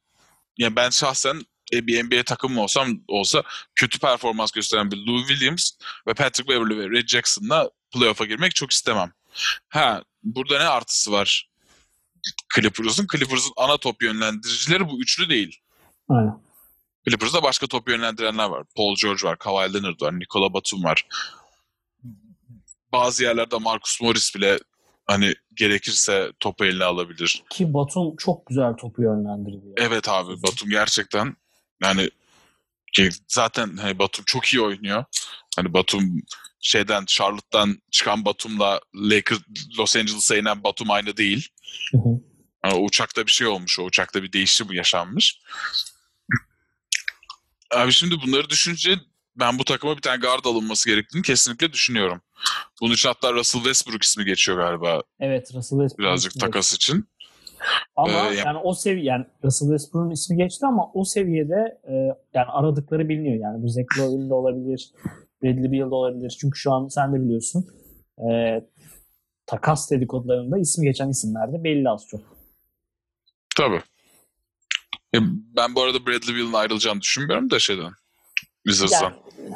ya 0.57 0.75
ben 0.75 0.89
şahsen 0.89 1.41
bir 1.71 2.03
NBA 2.03 2.23
takımı 2.23 2.61
olsam 2.61 2.87
olsa 3.07 3.43
kötü 3.75 3.99
performans 3.99 4.51
gösteren 4.51 4.91
bir 4.91 4.97
Lou 4.97 5.27
Williams 5.27 5.71
ve 6.07 6.13
Patrick 6.13 6.49
Beverly 6.49 6.77
ve 6.77 6.97
Red 6.97 7.07
Jackson'la 7.07 7.69
playoff'a 7.93 8.25
girmek 8.25 8.55
çok 8.55 8.71
istemem. 8.71 9.11
Ha 9.69 10.03
burada 10.23 10.57
ne 10.57 10.63
artısı 10.63 11.11
var 11.11 11.49
Clippers'ın? 12.55 13.07
Clippers'ın 13.11 13.53
ana 13.57 13.77
top 13.77 14.03
yönlendiricileri 14.03 14.89
bu 14.89 15.01
üçlü 15.01 15.29
değil. 15.29 15.59
Aynen. 16.09 16.39
Clippers'da 17.09 17.43
başka 17.43 17.67
top 17.67 17.89
yönlendirenler 17.89 18.45
var. 18.49 18.63
Paul 18.75 18.95
George 19.01 19.27
var, 19.27 19.39
Kawhi 19.39 19.73
Leonard 19.73 20.01
var, 20.01 20.19
Nikola 20.19 20.53
Batum 20.53 20.83
var. 20.83 21.07
Bazı 22.91 23.23
yerlerde 23.23 23.57
Marcus 23.57 24.01
Morris 24.01 24.35
bile 24.35 24.59
hani 25.05 25.33
gerekirse 25.53 26.31
topu 26.39 26.65
eline 26.65 26.83
alabilir. 26.83 27.43
Ki 27.49 27.73
Batum 27.73 28.15
çok 28.15 28.47
güzel 28.47 28.73
topu 28.73 29.01
yönlendirdi. 29.01 29.73
Evet 29.77 30.09
abi 30.09 30.43
Batum 30.43 30.69
gerçekten 30.69 31.35
yani 31.83 32.09
zaten 33.27 33.77
hani 33.77 33.99
Batum 33.99 34.25
çok 34.25 34.45
iyi 34.45 34.61
oynuyor. 34.61 35.05
Hani 35.55 35.73
Batum 35.73 36.21
şeyden 36.59 37.05
Charlotte'dan 37.05 37.81
çıkan 37.91 38.25
Batum'la 38.25 38.81
Lakers 38.95 39.39
Los 39.79 39.95
Angeles'a 39.95 40.37
inen 40.37 40.63
Batum 40.63 40.91
aynı 40.91 41.17
değil. 41.17 41.49
Hı 41.91 41.97
hı. 41.97 42.09
Yani 42.65 42.73
o 42.73 42.85
uçakta 42.85 43.25
bir 43.25 43.31
şey 43.31 43.47
olmuş. 43.47 43.79
O 43.79 43.83
uçakta 43.83 44.23
bir 44.23 44.33
değişim 44.33 44.71
yaşanmış. 44.71 45.41
Abi 47.75 47.91
şimdi 47.91 48.15
bunları 48.21 48.49
düşünce 48.49 48.99
ben 49.35 49.59
bu 49.59 49.65
takıma 49.65 49.97
bir 49.97 50.01
tane 50.01 50.17
guard 50.17 50.45
alınması 50.45 50.89
gerektiğini 50.89 51.21
kesinlikle 51.21 51.73
düşünüyorum. 51.73 52.21
Bunun 52.81 52.93
için 52.93 53.09
hatta 53.09 53.33
Russell 53.33 53.59
Westbrook 53.59 54.03
ismi 54.03 54.25
geçiyor 54.25 54.57
galiba. 54.57 55.03
Evet 55.19 55.47
Russell 55.53 55.77
Westbrook. 55.79 55.99
Birazcık 55.99 56.39
takas 56.39 56.73
için. 56.73 57.09
Ama 57.95 58.31
ee, 58.31 58.35
yani 58.35 58.57
o 58.57 58.73
seviye 58.73 59.05
yani 59.05 59.25
Russell 59.43 59.67
Westbrook'un 59.67 60.11
ismi 60.11 60.37
geçti 60.37 60.65
ama 60.65 60.91
o 60.93 61.03
seviyede 61.03 61.79
e, 61.87 61.93
yani 62.33 62.47
aradıkları 62.51 63.09
biliniyor. 63.09 63.35
Yani 63.35 63.63
bu 63.63 63.69
Zach 63.69 63.99
Lowe'in 63.99 64.29
de 64.29 64.33
olabilir, 64.33 64.91
Bradley 65.43 65.71
Beal 65.71 65.91
de 65.91 65.95
olabilir. 65.95 66.37
Çünkü 66.41 66.59
şu 66.59 66.71
an 66.71 66.87
sen 66.87 67.13
de 67.13 67.21
biliyorsun 67.21 67.67
e, 68.29 68.61
takas 69.45 69.91
dedikodularında 69.91 70.57
ismi 70.57 70.85
geçen 70.85 71.09
isimler 71.09 71.53
de 71.53 71.63
belli 71.63 71.89
az 71.89 72.07
çok. 72.07 72.21
Tabii. 73.57 73.81
E, 75.15 75.17
ben 75.55 75.75
bu 75.75 75.81
arada 75.81 76.05
Bradley 76.05 76.35
Beal'ın 76.35 76.53
ayrılacağını 76.53 77.01
düşünmüyorum 77.01 77.49
da 77.49 77.59
şeyden. 77.59 77.91
Wizards'dan. 78.67 79.13
Yani, 79.43 79.55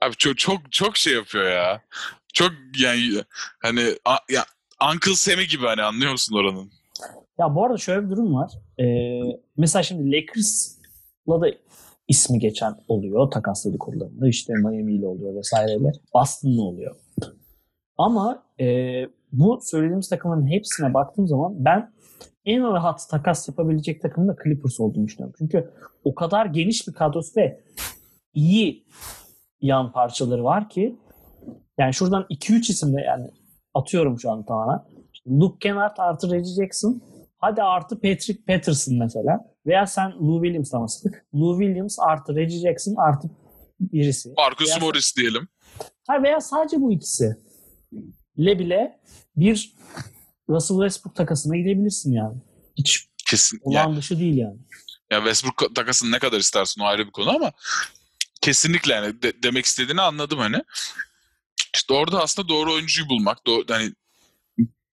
Abi 0.00 0.14
çok 0.16 0.38
çok 0.38 0.72
çok 0.72 0.96
şey 0.96 1.14
yapıyor 1.14 1.50
ya. 1.50 1.82
Çok 2.32 2.52
yani 2.78 3.24
hani 3.62 3.98
a, 4.04 4.16
ya 4.30 4.44
Uncle 4.92 5.14
Sam'i 5.14 5.46
gibi 5.46 5.66
hani 5.66 5.82
anlıyor 5.82 6.12
musun 6.12 6.36
oranın? 6.36 6.70
Ya 7.38 7.54
bu 7.54 7.64
arada 7.64 7.78
şöyle 7.78 8.04
bir 8.04 8.10
durum 8.10 8.34
var. 8.34 8.52
Ee, 8.78 8.84
mesela 9.56 9.82
şimdi 9.82 10.12
Lakers'la 10.12 11.40
da 11.40 11.46
ismi 12.08 12.38
geçen 12.38 12.74
oluyor 12.88 13.30
takas 13.30 13.64
dedikodularında. 13.64 14.28
İşte 14.28 14.52
Miami 14.52 14.94
ile 14.94 15.06
oluyor 15.06 15.36
vesaireyle. 15.36 15.92
Boston'la 16.14 16.62
oluyor. 16.62 16.96
Ama 17.98 18.42
e, 18.60 18.66
bu 19.32 19.60
söylediğimiz 19.62 20.08
takımların 20.08 20.46
hepsine 20.46 20.94
baktığım 20.94 21.28
zaman 21.28 21.64
ben 21.64 21.92
en 22.44 22.62
rahat 22.62 23.08
takas 23.10 23.48
yapabilecek 23.48 24.02
takımın 24.02 24.28
da 24.28 24.36
Clippers 24.44 24.80
olduğunu 24.80 25.06
düşünüyorum. 25.06 25.34
Çünkü 25.38 25.70
o 26.04 26.14
kadar 26.14 26.46
geniş 26.46 26.88
bir 26.88 26.92
kadrosu 26.92 27.40
ve 27.40 27.60
iyi 28.34 28.86
yan 29.60 29.92
parçaları 29.92 30.44
var 30.44 30.68
ki 30.68 30.96
yani 31.78 31.94
şuradan 31.94 32.26
2-3 32.30 32.70
isimde 32.70 33.00
yani 33.00 33.30
atıyorum 33.74 34.20
şu 34.20 34.30
an 34.30 34.46
tamamen. 34.46 34.80
Luke 35.28 35.58
Kennard 35.68 35.96
artı 35.98 36.30
Reggie 36.30 36.54
Jackson. 36.54 37.02
Hadi 37.38 37.62
artı 37.62 37.94
Patrick 38.00 38.42
Patterson 38.46 38.94
mesela. 38.98 39.40
Veya 39.66 39.86
sen 39.86 40.10
Lou 40.12 40.42
Williams'la 40.44 40.80
mesela. 40.80 41.16
Lou 41.34 41.60
Williams 41.60 41.98
artı 41.98 42.36
Reggie 42.36 42.58
Jackson 42.60 42.94
artı 42.96 43.30
birisi. 43.80 44.32
Marcus 44.36 44.68
veya, 44.68 44.78
Morris 44.78 45.16
diyelim. 45.16 45.48
Ha 46.06 46.22
veya 46.22 46.40
sadece 46.40 46.80
bu 46.80 46.92
ikisi. 46.92 47.36
ile 48.36 48.58
bile 48.58 49.00
bir 49.36 49.74
Russell 50.48 50.76
Westbrook 50.76 51.16
takasına 51.16 51.56
gidebilirsin 51.56 52.12
yani. 52.12 52.36
Hiç 52.78 53.06
Kesin. 53.30 53.58
olağan 53.62 53.82
Yani, 53.88 53.96
dışı 53.96 54.18
değil 54.18 54.36
yani. 54.36 54.56
ya 55.12 55.18
Westbrook 55.18 55.74
takasını 55.74 56.12
ne 56.12 56.18
kadar 56.18 56.38
istersin 56.38 56.80
o 56.80 56.84
ayrı 56.84 57.06
bir 57.06 57.12
konu 57.12 57.30
ama 57.30 57.52
kesinlikle 58.42 58.94
yani 58.94 59.22
de- 59.22 59.42
demek 59.42 59.64
istediğini 59.64 60.00
anladım 60.00 60.38
hani. 60.38 60.62
İşte 61.74 61.94
orada 61.94 62.22
aslında 62.22 62.48
doğru 62.48 62.72
oyuncuyu 62.72 63.08
bulmak, 63.08 63.46
doğru, 63.46 63.64
hani 63.70 63.92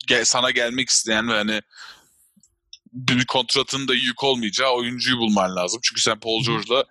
gel, 0.07 0.25
sana 0.25 0.51
gelmek 0.51 0.89
isteyen 0.89 1.27
ve 1.27 1.33
hani 1.33 1.61
bir 2.93 3.17
bir 3.17 3.25
kontratın 3.25 3.87
da 3.87 3.93
yük 3.93 4.23
olmayacağı 4.23 4.71
oyuncuyu 4.71 5.17
bulman 5.17 5.55
lazım. 5.55 5.79
Çünkü 5.83 6.01
sen 6.01 6.19
Paul 6.19 6.43
George'la 6.43 6.85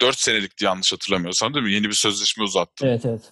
4 0.00 0.18
senelikti 0.18 0.64
yanlış 0.64 0.92
hatırlamıyorsam 0.92 1.54
değil 1.54 1.64
mi? 1.64 1.72
Yeni 1.72 1.88
bir 1.88 1.94
sözleşme 1.94 2.44
uzattın. 2.44 2.86
Evet 2.86 3.04
evet. 3.04 3.22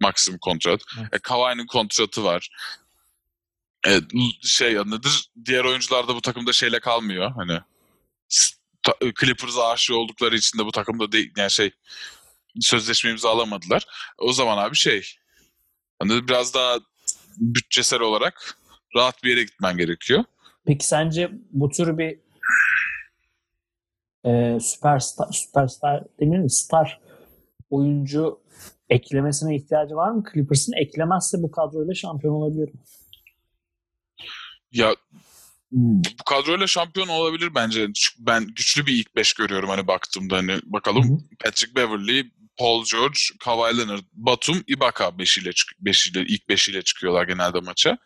maksimum 0.00 0.38
kontrat. 0.38 0.80
Evet. 0.98 1.08
E, 1.12 1.18
Kawhi'nin 1.18 1.66
kontratı 1.66 2.24
var. 2.24 2.48
E, 3.86 4.00
şey 4.42 4.74
nedir? 4.74 5.30
Diğer 5.44 5.64
oyuncular 5.64 6.08
da 6.08 6.14
bu 6.14 6.20
takımda 6.20 6.52
şeyle 6.52 6.80
kalmıyor. 6.80 7.32
Hani 7.36 7.60
Clippers'a 9.20 9.68
aşık 9.68 9.96
oldukları 9.96 10.36
için 10.36 10.58
de 10.58 10.64
bu 10.64 10.72
takımda 10.72 11.12
değil 11.12 11.32
yani 11.36 11.50
şey 11.50 11.70
sözleşme 12.60 13.10
imzalamadılar. 13.10 13.86
O 14.18 14.32
zaman 14.32 14.58
abi 14.58 14.76
şey 14.76 15.02
hani 15.98 16.28
biraz 16.28 16.54
daha 16.54 16.78
bütçesel 17.36 18.00
olarak 18.00 18.58
rahat 18.96 19.24
bir 19.24 19.30
yere 19.30 19.42
gitmen 19.42 19.76
gerekiyor. 19.76 20.24
Peki 20.66 20.86
sence 20.86 21.30
bu 21.50 21.70
tür 21.70 21.98
bir 21.98 22.18
e, 24.24 24.60
süperstar, 24.60 25.32
süperstar 25.32 26.04
demeyeyim 26.20 26.42
mi? 26.42 26.50
Star 26.50 27.00
oyuncu 27.70 28.40
eklemesine 28.90 29.56
ihtiyacı 29.56 29.96
var 29.96 30.10
mı 30.10 30.24
Clippers'ın? 30.32 30.72
Eklemezse 30.72 31.42
bu 31.42 31.50
kadroyla 31.50 31.94
şampiyon 31.94 32.34
olabilir 32.34 32.74
mi? 32.74 32.80
Ya 34.72 34.94
bu 35.72 36.24
kadroyla 36.26 36.66
şampiyon 36.66 37.08
olabilir 37.08 37.54
bence. 37.54 37.88
Çünkü 37.94 38.26
ben 38.26 38.46
güçlü 38.46 38.86
bir 38.86 38.92
ilk 38.92 39.16
beş 39.16 39.32
görüyorum 39.32 39.68
hani 39.68 39.86
baktığımda 39.86 40.36
hani 40.36 40.60
bakalım 40.64 41.04
Hı 41.04 41.14
hı. 41.14 41.18
Patrick 41.44 41.74
Beverly, 41.74 42.30
Paul 42.56 42.84
George, 42.92 43.18
Kawhi 43.40 43.78
Leonard, 43.78 44.04
Batum, 44.12 44.64
Ibaka 44.66 45.18
beşiyle, 45.18 45.50
beşiyle 45.80 46.20
ilk 46.20 46.48
beşiyle 46.48 46.82
çıkıyorlar 46.82 47.24
genelde 47.24 47.60
maça. 47.60 47.98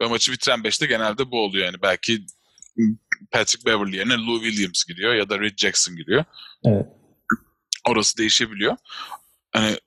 Ve 0.00 0.06
maçı 0.06 0.32
bitiren 0.32 0.64
beşte 0.64 0.86
genelde 0.86 1.30
bu 1.30 1.44
oluyor 1.44 1.64
yani. 1.66 1.82
Belki 1.82 2.26
Patrick 3.30 3.66
Beverly 3.66 3.96
yerine 3.96 4.14
Lou 4.14 4.42
Williams 4.42 4.84
giriyor 4.84 5.14
ya 5.14 5.28
da 5.28 5.40
Red 5.40 5.58
Jackson 5.58 5.96
giriyor. 5.96 6.24
Evet. 6.64 6.86
Orası 7.88 8.18
değişebiliyor. 8.18 8.76
Hani 9.52 9.78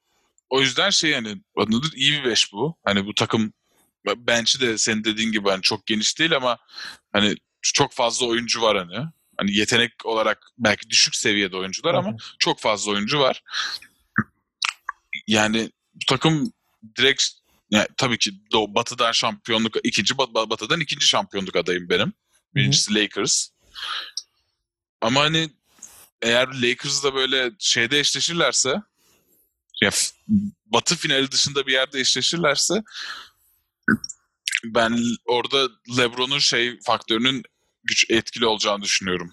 o 0.50 0.62
yüzden 0.62 0.90
şey 0.90 1.12
yani 1.12 1.42
adıdır 1.58 1.92
iyi 1.96 2.12
bir 2.12 2.30
beş 2.30 2.54
bu. 2.54 2.78
Hani 2.84 3.06
bu 3.06 3.16
takım 3.16 3.54
bench'i 4.06 4.62
de 4.62 4.78
senin 4.78 5.04
dediğin 5.04 5.32
gibi 5.32 5.50
hani 5.50 5.62
çok 5.62 5.86
geniş 5.86 6.20
değil 6.20 6.36
ama 6.36 6.58
hani 7.14 7.36
çok 7.62 7.94
fazla 7.94 8.26
oyuncu 8.26 8.62
var 8.62 8.78
hani. 8.78 9.08
Hani 9.38 9.56
yetenek 9.56 10.06
olarak 10.06 10.48
belki 10.58 10.90
düşük 10.90 11.16
seviyede 11.16 11.58
oyuncular 11.58 11.94
ama 11.94 12.16
çok 12.40 12.60
fazla 12.60 12.92
oyuncu 12.92 13.20
var. 13.20 13.44
Yani 15.28 15.72
bu 15.94 16.06
takım 16.08 16.54
direkt 16.98 17.24
yani 17.72 17.88
tabii 17.98 18.18
ki 18.18 18.32
Doğu, 18.52 18.76
Batı'dan 18.76 19.12
şampiyonluk 19.12 19.76
ikinci 19.84 20.14
Bat- 20.14 20.50
Batı'dan 20.50 20.80
ikinci 20.80 21.08
şampiyonluk 21.08 21.56
adayım 21.56 21.90
benim. 21.90 22.14
Birincisi 22.56 22.96
Lakers. 22.96 23.50
Ama 25.02 25.22
hani 25.22 25.50
eğer 26.22 26.48
Lakers'la 26.48 27.16
böyle 27.16 27.52
şeyde 27.60 28.00
eşleşirlerse 28.00 28.82
ya 29.82 29.90
Batı 30.66 30.96
finali 30.96 31.32
dışında 31.32 31.68
bir 31.68 31.72
yerde 31.72 32.00
eşleşirlerse 32.00 32.74
ben 34.66 34.98
orada 35.28 35.68
LeBron'un 35.98 36.40
şey 36.40 36.80
faktörünün 36.80 37.44
güç 37.84 38.06
etkili 38.10 38.46
olacağını 38.46 38.82
düşünüyorum. 38.84 39.32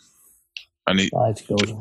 Hani 0.84 1.08
Daha 1.12 1.30
etkili 1.30 1.54
olacak. 1.54 1.78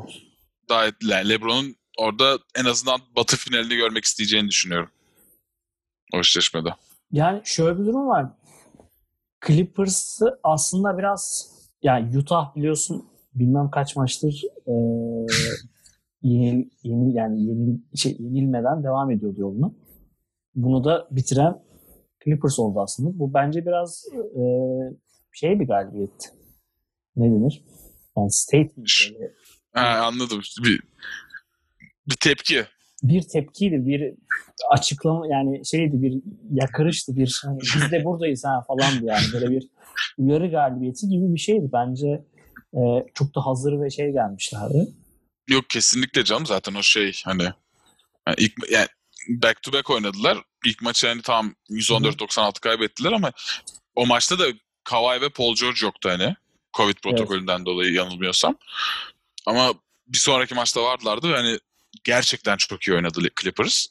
daha 0.68 0.84
yani 0.84 1.28
LeBron'un 1.28 1.76
orada 1.98 2.38
en 2.56 2.64
azından 2.64 3.00
Batı 3.16 3.36
finalini 3.36 3.76
görmek 3.76 4.04
isteyeceğini 4.04 4.48
düşünüyorum. 4.48 4.90
O 6.14 6.18
eşleşmede. 6.18 6.68
Yani 7.12 7.42
şöyle 7.44 7.78
bir 7.78 7.86
durum 7.86 8.08
var. 8.08 8.26
Clippers'ı 9.46 10.40
aslında 10.44 10.98
biraz 10.98 11.50
yani 11.82 12.18
Utah 12.18 12.56
biliyorsun 12.56 13.08
bilmem 13.34 13.70
kaç 13.70 13.96
maçtır 13.96 14.42
e, 14.66 14.72
yenil, 16.22 16.70
yenil 16.82 17.14
yani 17.14 17.42
yenil, 17.42 17.78
şey, 17.96 18.16
yenilmeden 18.18 18.84
devam 18.84 19.10
ediyordu 19.10 19.40
yoluna. 19.40 19.72
Bunu 20.54 20.84
da 20.84 21.08
bitiren 21.10 21.62
Clippers 22.24 22.58
oldu 22.58 22.80
aslında. 22.80 23.18
Bu 23.18 23.34
bence 23.34 23.66
biraz 23.66 24.04
e, 24.14 24.42
şey 25.32 25.60
bir 25.60 25.66
galibiyet. 25.66 26.32
Ne 27.16 27.24
denir? 27.24 27.64
Yani 28.16 28.32
statement. 28.32 28.88
böyle. 29.14 29.32
Ha, 29.72 30.00
anladım. 30.04 30.40
Bir, 30.64 30.80
bir 32.06 32.16
tepki. 32.20 32.64
bir 33.02 33.22
tepkiydi, 33.22 33.86
bir 33.86 34.14
açıklama 34.70 35.26
yani 35.26 35.66
şeydi 35.66 36.02
bir 36.02 36.22
yakarıştı 36.50 37.16
bir 37.16 37.40
hani 37.44 37.58
biz 37.74 37.92
de 37.92 38.04
buradayız 38.04 38.44
ha 38.44 38.64
falandı 38.66 39.04
yani 39.04 39.24
böyle 39.32 39.50
bir 39.50 39.68
uyarı 40.18 40.50
galibiyeti 40.50 41.08
gibi 41.08 41.34
bir 41.34 41.40
şeydi. 41.40 41.68
Bence 41.72 42.24
e, 42.74 42.80
çok 43.14 43.34
da 43.34 43.46
hazır 43.46 43.80
ve 43.80 43.90
şey 43.90 44.12
gelmişlerdi. 44.12 44.88
Yok 45.48 45.70
kesinlikle 45.70 46.24
canım 46.24 46.46
zaten 46.46 46.74
o 46.74 46.82
şey 46.82 47.20
hani 47.24 47.42
yani 48.26 48.36
ilk 48.38 48.52
yani 48.70 48.88
back 49.28 49.62
to 49.62 49.72
back 49.72 49.90
oynadılar. 49.90 50.38
İlk 50.64 50.82
maçı 50.82 51.06
hani 51.06 51.22
tam 51.22 51.54
114-96 51.70 52.60
kaybettiler 52.60 53.12
ama 53.12 53.32
o 53.94 54.06
maçta 54.06 54.38
da 54.38 54.44
Kawhi 54.84 55.20
ve 55.20 55.28
Paul 55.28 55.56
George 55.56 55.78
yoktu 55.82 56.08
hani. 56.08 56.36
Covid 56.76 56.96
protokolünden 57.02 57.66
dolayı 57.66 57.92
yanılmıyorsam. 57.92 58.56
Ama 59.46 59.74
bir 60.06 60.18
sonraki 60.18 60.54
maçta 60.54 60.82
vardılardı 60.82 61.32
ve 61.32 61.36
hani 61.36 61.58
gerçekten 62.04 62.56
çok 62.56 62.82
iyi 62.82 62.94
oynadı 62.94 63.20
Clippers. 63.40 63.86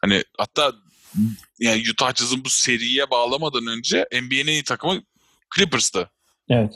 Hani 0.00 0.24
hatta 0.38 0.72
yani 1.58 1.84
Utah 1.90 2.14
Jazz'ın 2.14 2.44
bu 2.44 2.50
seriye 2.50 3.10
bağlamadan 3.10 3.66
önce 3.66 4.06
NBA'nin 4.12 4.46
iyi 4.46 4.64
takımı 4.64 5.02
Clippers'tı. 5.56 6.10
Evet. 6.50 6.74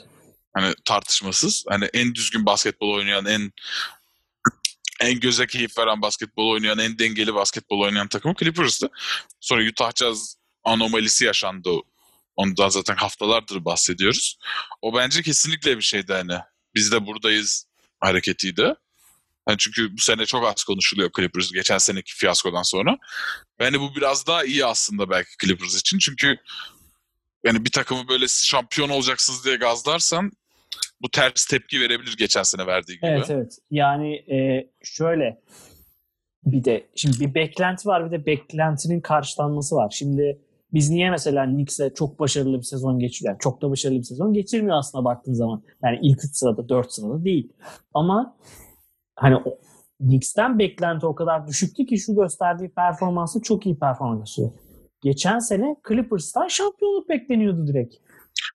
Hani 0.54 0.74
tartışmasız. 0.84 1.64
Hani 1.68 1.84
en 1.84 2.14
düzgün 2.14 2.46
basketbol 2.46 2.94
oynayan, 2.94 3.26
en 3.26 3.52
en 5.00 5.20
göze 5.20 5.46
keyif 5.46 5.78
veren 5.78 6.02
basketbol 6.02 6.50
oynayan, 6.50 6.78
en 6.78 6.98
dengeli 6.98 7.34
basketbol 7.34 7.80
oynayan 7.80 8.08
takımı 8.08 8.34
Clippers'tı. 8.34 8.88
Sonra 9.40 9.68
Utah 9.68 9.92
Jazz 9.94 10.36
anomalisi 10.64 11.24
yaşandı. 11.24 11.70
Ondan 12.36 12.68
zaten 12.68 12.96
haftalardır 12.96 13.64
bahsediyoruz. 13.64 14.38
O 14.82 14.94
bence 14.94 15.22
kesinlikle 15.22 15.76
bir 15.76 15.82
şeydi 15.82 16.12
hani. 16.12 16.38
Biz 16.74 16.92
de 16.92 17.06
buradayız 17.06 17.66
hareketiydi. 18.00 18.74
Yani 19.48 19.58
çünkü 19.58 19.96
bu 19.96 20.00
sene 20.00 20.26
çok 20.26 20.46
az 20.46 20.64
konuşuluyor 20.64 21.10
Clippers 21.16 21.52
geçen 21.52 21.78
seneki 21.78 22.14
fiyaskodan 22.14 22.62
sonra. 22.62 22.96
Yani 23.60 23.80
bu 23.80 23.96
biraz 23.96 24.26
daha 24.26 24.44
iyi 24.44 24.66
aslında 24.66 25.10
belki 25.10 25.30
Clippers 25.42 25.76
için. 25.80 25.98
Çünkü 25.98 26.36
yani 27.44 27.64
bir 27.64 27.70
takımı 27.70 28.08
böyle 28.08 28.28
şampiyon 28.28 28.88
olacaksınız 28.88 29.44
diye 29.44 29.56
gazlarsan 29.56 30.32
bu 31.02 31.10
ters 31.10 31.46
tepki 31.46 31.80
verebilir 31.80 32.16
geçen 32.18 32.42
sene 32.42 32.66
verdiği 32.66 32.94
gibi. 32.94 33.06
Evet 33.06 33.30
evet. 33.30 33.58
Yani 33.70 34.14
e, 34.14 34.70
şöyle 34.82 35.40
bir 36.44 36.64
de 36.64 36.86
şimdi 36.96 37.20
bir 37.20 37.34
beklenti 37.34 37.88
var 37.88 38.06
bir 38.06 38.10
de 38.10 38.26
beklentinin 38.26 39.00
karşılanması 39.00 39.76
var. 39.76 39.90
Şimdi 39.90 40.40
biz 40.72 40.90
niye 40.90 41.10
mesela 41.10 41.44
Knicks'e 41.44 41.94
çok 41.94 42.20
başarılı 42.20 42.58
bir 42.58 42.62
sezon 42.62 42.98
geçiriyor? 42.98 43.32
Yani 43.32 43.40
çok 43.40 43.62
da 43.62 43.70
başarılı 43.70 43.98
bir 43.98 44.04
sezon 44.04 44.32
geçirmiyor 44.32 44.76
aslında 44.76 45.04
baktığın 45.04 45.32
zaman. 45.32 45.62
Yani 45.82 45.98
ilk 46.02 46.24
3 46.24 46.36
sırada 46.36 46.68
4 46.68 46.92
sırada 46.92 47.24
değil. 47.24 47.52
Ama 47.94 48.36
hani 49.16 49.36
o, 49.36 49.58
Knicks'ten 49.98 50.58
beklenti 50.58 51.06
o 51.06 51.14
kadar 51.14 51.46
düşüktü 51.46 51.86
ki 51.86 51.98
şu 51.98 52.14
gösterdiği 52.14 52.68
performansı 52.68 53.42
çok 53.42 53.66
iyi 53.66 53.78
performans 53.78 54.18
gösteriyor. 54.18 54.52
Geçen 55.00 55.38
sene 55.38 55.76
Clippers'tan 55.88 56.48
şampiyonluk 56.48 57.08
bekleniyordu 57.08 57.66
direkt. 57.66 57.94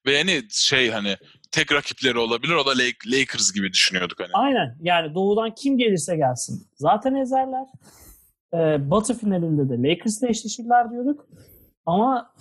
Ve 0.06 0.12
yani 0.12 0.42
şey 0.50 0.90
hani 0.90 1.16
tek 1.54 1.72
rakipleri 1.72 2.18
olabilir 2.18 2.54
o 2.54 2.66
da 2.66 2.72
Lake- 2.72 3.20
Lakers 3.20 3.54
gibi 3.54 3.74
düşünüyorduk 3.74 4.20
hani. 4.20 4.30
Aynen. 4.34 4.78
Yani 4.82 5.16
doğudan 5.16 5.56
kim 5.56 5.78
gelirse 5.78 6.16
gelsin. 6.16 6.68
Zaten 6.76 7.16
ezerler. 7.16 7.68
Ee, 8.54 8.92
Batı 8.92 9.18
finalinde 9.18 9.70
de 9.70 9.90
Lakers'la 9.90 10.28
eşleşirler 10.28 10.92
diyorduk. 10.92 11.28
Ama 11.86 12.34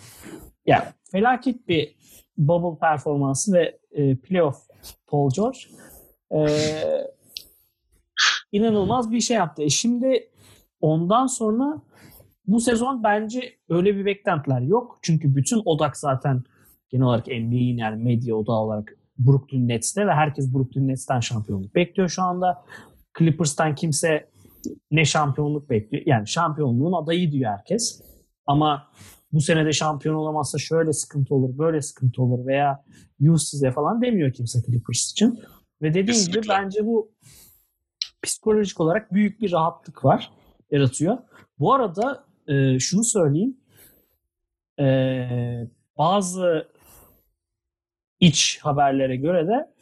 yani 0.67 0.85
felaket 1.13 1.69
bir 1.69 1.95
bubble 2.39 2.79
performansı 2.79 3.53
ve 3.53 3.79
e, 3.93 4.17
playoff 4.17 4.57
Paul 5.07 5.31
George 5.37 5.59
ee, 6.35 7.07
inanılmaz 8.53 9.11
bir 9.11 9.21
şey 9.21 9.37
yaptı. 9.37 9.63
E 9.63 9.69
şimdi 9.69 10.31
ondan 10.81 11.27
sonra 11.27 11.83
bu 12.47 12.61
sezon 12.61 13.03
bence 13.03 13.57
öyle 13.69 13.97
bir 13.97 14.05
beklentiler 14.05 14.61
yok. 14.61 14.99
Çünkü 15.03 15.37
bütün 15.37 15.63
odak 15.65 15.97
zaten 15.97 16.45
genel 16.89 17.05
olarak 17.05 17.27
NBA'in 17.27 17.77
yani 17.79 18.03
medya 18.03 18.37
odağı 18.37 18.57
olarak 18.57 18.97
Brooklyn 19.27 19.69
Nets'te 19.69 20.07
ve 20.07 20.13
herkes 20.13 20.55
Brooklyn 20.55 20.89
Nets'ten 20.89 21.21
şampiyonluk 21.21 21.75
bekliyor 21.75 22.09
şu 22.09 22.23
anda. 22.23 22.65
Clippers'tan 23.19 23.75
kimse 23.75 24.31
ne 24.91 25.05
şampiyonluk 25.05 25.71
bekliyor. 25.71 26.03
Yani 26.07 26.29
şampiyonluğun 26.29 27.03
adayı 27.03 27.33
diyor 27.33 27.51
herkes. 27.51 28.03
Ama 28.47 28.89
bu 29.33 29.41
sene 29.41 29.67
de 29.67 29.73
şampiyon 29.73 30.15
olamazsa 30.15 30.59
şöyle 30.59 30.93
sıkıntı 30.93 31.35
olur, 31.35 31.59
böyle 31.59 31.83
sıkıntı 31.83 32.23
olur 32.23 32.47
veya 32.47 32.85
yüz 33.21 33.49
size 33.49 33.71
falan 33.71 34.03
demiyor 34.03 34.33
kimse 34.33 34.63
Clippers 34.63 35.11
için. 35.11 35.41
Ve 35.83 35.89
dediğim 35.89 36.07
Kesinlikle. 36.07 36.41
gibi 36.41 36.49
bence 36.49 36.87
bu 36.87 37.13
psikolojik 38.23 38.81
olarak 38.81 39.13
büyük 39.15 39.41
bir 39.41 39.53
rahatlık 39.53 40.05
var, 40.05 40.31
yaratıyor. 40.71 41.19
Bu 41.59 41.75
arada 41.75 42.25
e, 42.49 42.79
şunu 42.79 43.05
söyleyeyim. 43.05 43.57
E, 44.81 44.87
bazı 45.99 46.72
iç 48.23 48.59
haberlere 48.63 49.17
göre 49.17 49.47
de 49.47 49.73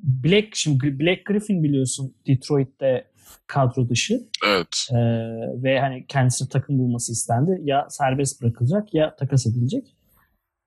Black 0.00 0.48
şimdi 0.56 1.00
Black 1.00 1.26
Griffin 1.26 1.62
biliyorsun 1.62 2.14
Detroit'te 2.26 3.10
kadro 3.46 3.88
dışı 3.88 4.28
Evet. 4.46 4.88
Ee, 4.90 4.96
ve 5.62 5.80
hani 5.80 6.06
kendisine 6.06 6.48
takım 6.48 6.78
bulması 6.78 7.12
istendi. 7.12 7.60
Ya 7.62 7.86
serbest 7.90 8.42
bırakılacak 8.42 8.94
ya 8.94 9.16
takas 9.16 9.46
edilecek. 9.46 9.96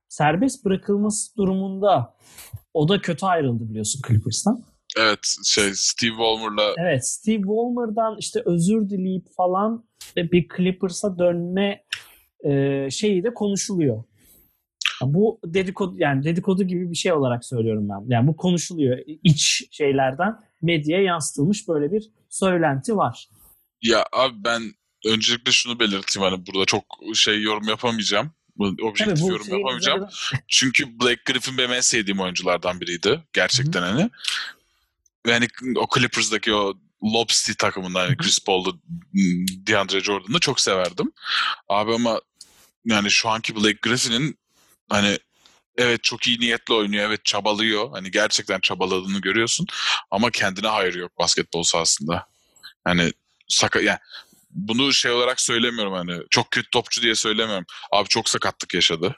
Serbest 0.10 0.66
bırakılması 0.66 1.38
durumunda 1.38 2.16
o 2.74 2.90
da 2.90 3.02
kötü 3.02 3.26
ayrıldı 3.26 3.70
biliyorsun 3.70 4.02
Clippers'tan. 4.08 4.64
Evet. 4.98 5.36
Şey 5.46 5.72
Steve 5.74 6.18
Ballmer'la 6.18 6.74
Evet 6.78 7.08
Steve 7.08 7.48
Ballmer'dan 7.48 8.18
işte 8.20 8.42
özür 8.46 8.90
dileyip 8.90 9.26
falan 9.38 9.86
bir 10.18 10.48
Clippers'a 10.58 11.20
dönme 11.20 11.84
e, 12.46 12.88
şeyi 12.92 13.24
de 13.24 13.34
konuşuluyor. 13.34 14.04
Bu 15.08 15.40
dedikodu 15.46 15.96
yani 15.98 16.24
dedikodu 16.24 16.64
gibi 16.64 16.92
bir 16.92 16.96
şey 16.96 17.14
olarak 17.14 17.46
söylüyorum 17.46 17.90
ben. 17.90 18.16
Yani 18.16 18.28
bu 18.28 18.36
konuşuluyor. 18.38 18.98
İç 19.24 19.64
şeylerden 19.72 20.36
medyaya 20.62 21.04
yansıtılmış 21.04 21.68
böyle 21.68 21.92
bir 21.92 22.10
söylenti 22.30 22.98
var. 22.98 23.28
Ya 23.82 24.06
abi 24.14 24.34
ben 24.38 24.62
öncelikle 25.06 25.52
şunu 25.52 25.80
belirteyim 25.80 26.30
hani 26.30 26.46
burada 26.48 26.66
çok 26.66 26.84
şey 27.14 27.42
yorum 27.42 27.68
yapamayacağım. 27.68 28.32
Objektif 28.60 29.20
Tabii 29.20 29.32
yorum 29.32 29.46
şey- 29.46 29.58
yapamayacağım. 29.58 30.08
Çünkü 30.48 31.00
Blake 31.00 31.22
Griffin 31.26 31.58
benim 31.58 31.74
en 31.74 31.82
sevdiğim 31.82 32.20
oyunculardan 32.20 32.82
biriydi. 32.82 33.24
Gerçekten 33.34 33.82
hani. 33.82 34.10
Ve 35.28 35.34
hani 35.34 35.48
o 35.78 35.88
Clippers'daki 35.96 36.54
o 36.54 36.74
Lob 37.04 37.30
City 37.30 37.52
takımından 37.52 38.00
Hı 38.00 38.04
yani 38.04 38.14
hı. 38.14 38.18
Chris 38.18 38.40
Paul'u, 38.46 38.80
DeAndre 39.68 40.00
Jordan'ı 40.00 40.40
çok 40.40 40.60
severdim. 40.60 41.12
Abi 41.70 41.94
ama 41.94 42.22
yani 42.86 43.12
şu 43.12 43.30
anki 43.30 43.56
Blake 43.56 43.78
Griffin'in 43.82 44.38
hani 44.94 45.18
evet 45.78 46.04
çok 46.04 46.28
iyi 46.28 46.40
niyetli 46.40 46.74
oynuyor. 46.74 47.06
Evet 47.06 47.26
çabalıyor. 47.26 47.90
Hani 47.92 48.12
gerçekten 48.12 48.60
çabaladığını 48.60 49.22
görüyorsun. 49.22 49.68
Ama 50.12 50.32
kendine 50.32 50.68
hayır 50.68 50.94
yok 50.96 51.12
basketbol 51.20 51.64
sahasında. 51.64 52.28
Hani 52.84 53.12
saka 53.48 53.80
yani 53.80 53.98
bunu 54.52 54.94
şey 54.94 55.12
olarak 55.12 55.42
söylemiyorum 55.42 55.94
hani 55.94 56.22
çok 56.30 56.52
kötü 56.52 56.70
topçu 56.70 57.02
diye 57.02 57.16
söylemiyorum. 57.16 57.66
Abi 57.92 58.08
çok 58.08 58.30
sakatlık 58.30 58.74
yaşadı. 58.74 59.16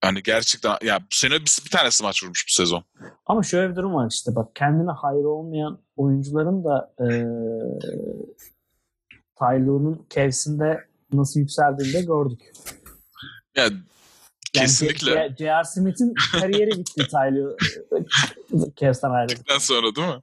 Hani 0.00 0.22
gerçekten 0.22 0.76
ya 0.82 1.00
bu 1.00 1.16
sene 1.16 1.34
bir, 1.34 1.58
bir 1.64 1.70
tanesi 1.70 2.02
maç 2.02 2.22
vurmuş 2.22 2.44
bu 2.48 2.52
sezon. 2.52 2.84
Ama 3.26 3.42
şöyle 3.42 3.70
bir 3.70 3.76
durum 3.76 3.94
var 3.94 4.10
işte 4.10 4.34
bak 4.34 4.56
kendine 4.56 4.90
hayır 4.90 5.24
olmayan 5.24 5.78
oyuncuların 5.96 6.64
da 6.64 6.94
e, 7.00 7.06
Tyler'ın 9.38 10.06
Cavs'inde 10.14 10.88
nasıl 11.12 11.40
yükseldiğini 11.40 11.94
de 11.94 12.02
gördük. 12.02 12.40
Yani 13.56 13.76
Yani 14.54 14.66
Kesinlikle. 14.66 15.34
J.R. 15.38 15.64
Smith'in 15.64 16.14
kariyeri 16.32 16.70
bitti 16.70 17.06
Tyler 17.10 17.52
Cavs'ten 18.80 19.10
ayrıldı. 19.10 19.40
Ondan 19.48 19.58
sonra 19.58 19.96
değil 19.96 20.08
mi? 20.08 20.20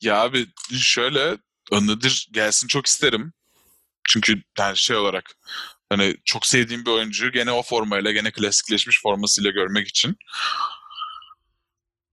Ya 0.00 0.22
abi 0.22 0.46
şöyle 0.78 1.36
Önnedir 1.72 2.28
gelsin 2.32 2.68
çok 2.68 2.86
isterim. 2.86 3.32
Çünkü 4.08 4.42
yani 4.58 4.76
şey 4.76 4.96
olarak 4.96 5.36
hani 5.88 6.16
çok 6.24 6.46
sevdiğim 6.46 6.86
bir 6.86 6.90
oyuncu 6.90 7.32
gene 7.32 7.52
o 7.52 7.62
formayla 7.62 8.12
gene 8.12 8.30
klasikleşmiş 8.30 9.02
formasıyla 9.02 9.50
görmek 9.50 9.88
için. 9.88 10.16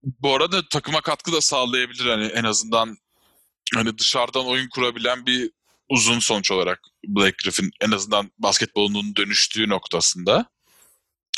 Bu 0.03 0.35
arada 0.35 0.67
takıma 0.69 1.01
katkı 1.01 1.33
da 1.33 1.41
sağlayabilir 1.41 2.05
hani 2.05 2.25
en 2.25 2.43
azından 2.43 2.97
hani 3.75 3.97
dışarıdan 3.97 4.45
oyun 4.45 4.69
kurabilen 4.69 5.25
bir 5.25 5.51
uzun 5.89 6.19
sonuç 6.19 6.51
olarak 6.51 6.79
Blake 7.07 7.35
Griffin 7.43 7.71
en 7.81 7.91
azından 7.91 8.31
basketbolunun 8.37 9.15
dönüştüğü 9.15 9.69
noktasında. 9.69 10.45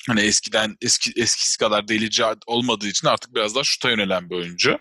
Hani 0.07 0.21
eskiden 0.21 0.75
eski 0.81 1.21
eskisi 1.21 1.57
kadar 1.57 1.87
delici 1.87 2.23
olmadığı 2.47 2.87
için 2.87 3.07
artık 3.07 3.35
biraz 3.35 3.55
daha 3.55 3.63
şuta 3.63 3.89
yönelen 3.89 4.29
bir 4.29 4.35
oyuncu. 4.35 4.77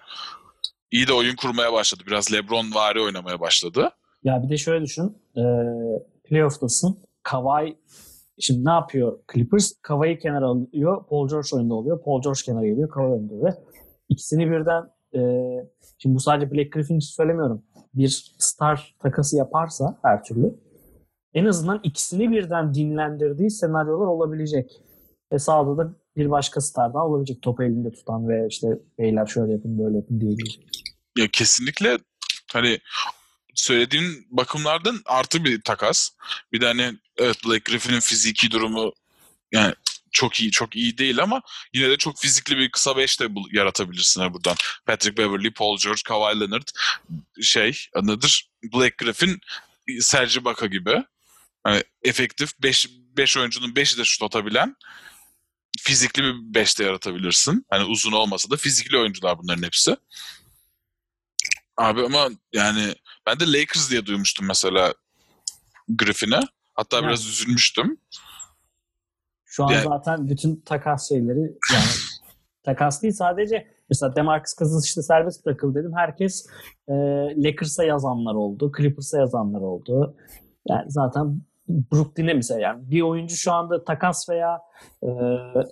İyi 0.91 1.09
de 1.09 1.13
oyun 1.13 1.37
kurmaya 1.37 1.73
başladı. 1.73 2.03
Biraz 2.07 2.33
LeBron 2.33 2.75
vari 2.75 3.01
oynamaya 3.01 3.41
başladı. 3.41 3.91
Ya 4.25 4.43
bir 4.43 4.49
de 4.49 4.57
şöyle 4.57 4.85
düşün. 4.85 5.19
E, 5.37 5.43
playoff'tasın. 6.25 6.99
Kawhi 7.23 7.77
şimdi 8.39 8.65
ne 8.65 8.71
yapıyor 8.71 9.19
Clippers? 9.35 9.73
Kawhi'yi 9.83 10.19
kenara 10.19 10.47
alıyor. 10.47 11.07
Paul 11.07 11.29
George 11.29 11.49
oyunda 11.53 11.75
oluyor. 11.75 12.03
Paul 12.03 12.23
George 12.23 12.41
kenara 12.45 12.67
geliyor. 12.67 12.89
Kawhi 12.89 13.07
oyunda 13.07 13.35
oluyor. 13.35 13.53
İkisini 14.09 14.51
birden 14.51 14.83
e, 15.15 15.21
şimdi 15.99 16.15
bu 16.15 16.21
sadece 16.21 16.51
Blake 16.51 16.69
Griffin 16.69 16.97
için 16.97 17.15
söylemiyorum. 17.15 17.63
Bir 17.95 18.35
star 18.39 18.95
takası 19.03 19.37
yaparsa 19.37 19.99
her 20.03 20.25
türlü 20.25 20.55
en 21.35 21.45
azından 21.45 21.81
ikisini 21.83 22.31
birden 22.31 22.75
dinlendirdiği 22.75 23.51
senaryolar 23.51 24.07
olabilecek. 24.07 24.81
Ve 25.35 25.39
sağda 25.39 25.79
da 25.79 25.95
bir 26.17 26.31
başka 26.31 26.61
star 26.61 26.95
daha 26.95 27.07
olabilecek. 27.07 27.43
Topu 27.43 27.63
elinde 27.63 27.93
tutan 27.93 28.29
ve 28.29 28.47
işte 28.51 28.69
beyler 28.99 29.27
şöyle 29.27 29.53
yapın 29.53 29.79
böyle 29.79 29.97
yapın 29.97 30.21
diyebilecek. 30.21 30.69
Ya 31.19 31.29
kesinlikle 31.29 31.99
hani 32.53 32.79
söylediğin 33.55 34.27
bakımlardan 34.31 35.01
artı 35.07 35.45
bir 35.45 35.61
takas. 35.61 36.11
Bir 36.53 36.61
de 36.61 36.67
hani 36.67 36.93
evet 37.19 37.37
Blake 37.47 37.73
Griffin'in 37.73 38.01
fiziki 38.01 38.51
durumu 38.51 38.93
yani 39.53 39.75
çok 40.13 40.41
iyi 40.41 40.51
çok 40.51 40.77
iyi 40.77 40.99
değil 40.99 41.23
ama 41.23 41.43
yine 41.75 41.91
de 41.91 41.97
çok 41.97 42.19
fizikli 42.19 42.59
bir 42.59 42.71
kısa 42.71 42.97
beş 42.97 43.21
de 43.21 43.29
yaratabilirsin 43.53 44.21
ha 44.21 44.35
buradan. 44.35 44.57
Patrick 44.87 45.23
Beverly, 45.23 45.53
Paul 45.53 45.79
George, 45.79 46.01
Kawhi 46.05 46.41
Leonard 46.41 46.69
şey 47.43 47.87
nedir? 48.03 48.51
Blake 48.75 48.95
Griffin, 48.99 49.41
Serge 50.01 50.41
Ibaka 50.41 50.67
gibi. 50.67 51.05
Hani 51.65 51.83
efektif 52.03 52.63
5 52.63 52.89
5 53.17 53.37
oyuncunun 53.37 53.73
5'i 53.73 53.99
de 53.99 54.05
şut 54.05 54.23
atabilen 54.23 54.77
fizikli 55.79 56.23
bir 56.23 56.55
5 56.55 56.79
de 56.79 56.85
yaratabilirsin. 56.85 57.67
Hani 57.71 57.85
uzun 57.85 58.13
olmasa 58.13 58.51
da 58.51 58.57
fizikli 58.57 58.99
oyuncular 58.99 59.39
bunların 59.39 59.63
hepsi. 59.63 59.97
Abi 61.77 62.01
ama 62.05 62.29
yani 62.53 62.95
ben 63.27 63.41
de 63.41 63.53
Lakers 63.53 63.91
diye 63.91 64.07
duymuştum 64.07 64.47
mesela 64.47 64.95
Griffin'e. 65.89 66.41
Hatta 66.75 66.97
Yani. 66.97 67.07
biraz 67.07 67.27
üzülmüştüm. 67.27 67.99
Şu 69.45 69.65
an 69.65 69.69
Yani- 69.73 69.89
zaten 69.89 70.29
bütün 70.31 70.57
takas 70.61 71.09
şeyleri 71.09 71.41
yani 71.73 71.85
takas 72.65 73.03
değil 73.03 73.15
sadece 73.15 73.69
mesela 73.91 74.17
Demarcus 74.17 74.55
Cousins 74.59 74.87
işte 74.87 75.03
serbest 75.03 75.47
bırakıldı 75.47 75.79
dedim. 75.79 75.93
Herkes 75.97 76.47
e, 76.89 76.93
Lakers'a 77.37 77.85
yazanlar 77.85 78.35
oldu. 78.35 78.73
Clippers'a 78.77 79.19
yazanlar 79.19 79.61
oldu. 79.61 80.17
Yani 80.69 80.85
zaten 80.91 81.41
Brooklyn'e 81.69 82.35
mesela 82.35 82.61
yani 82.61 82.91
bir 82.91 83.03
oyuncu 83.03 83.37
şu 83.37 83.53
anda 83.53 83.85
takas 83.85 84.29
veya 84.29 84.61
e, 85.03 85.09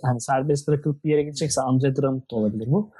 hani 0.03 0.21
serbest 0.21 0.67
bırakılıp 0.67 1.03
bir 1.03 1.11
yere 1.11 1.23
gidecekse 1.23 1.61
Andre 1.61 1.95
Drummond 1.95 2.21
da 2.31 2.35
olabilir 2.35 2.67
bu. 2.67 2.91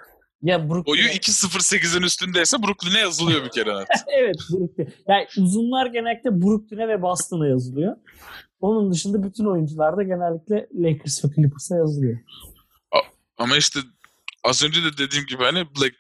Ya 0.42 0.70
Boyu 0.70 0.86
Brooklyn'e 0.86 1.16
2.08'in 1.16 2.04
üstündeyse 2.04 2.58
Brooklyn'e 2.58 3.00
yazılıyor 3.00 3.46
bir 3.46 3.50
kere 3.50 3.80
net. 3.80 3.88
evet 4.18 4.36
Brooklyn. 4.52 4.94
Yani 5.08 5.28
uzunlar 5.38 5.86
genellikle 5.86 6.42
Brooklyn'e 6.42 6.88
ve 6.88 7.02
Boston'a 7.02 7.48
yazılıyor. 7.48 7.96
Onun 8.60 8.92
dışında 8.92 9.24
bütün 9.24 9.46
oyuncular 9.46 9.98
da 9.98 10.04
genellikle 10.04 10.68
Lakers 10.74 11.26
ve 11.26 11.30
Clippers'a 11.36 11.76
yazılıyor. 11.76 12.20
Ama 13.38 13.58
işte 13.58 13.80
az 14.44 14.64
önce 14.64 14.84
de 14.84 14.98
dediğim 14.98 15.26
gibi 15.26 15.44
hani 15.44 15.60
Black 15.60 16.00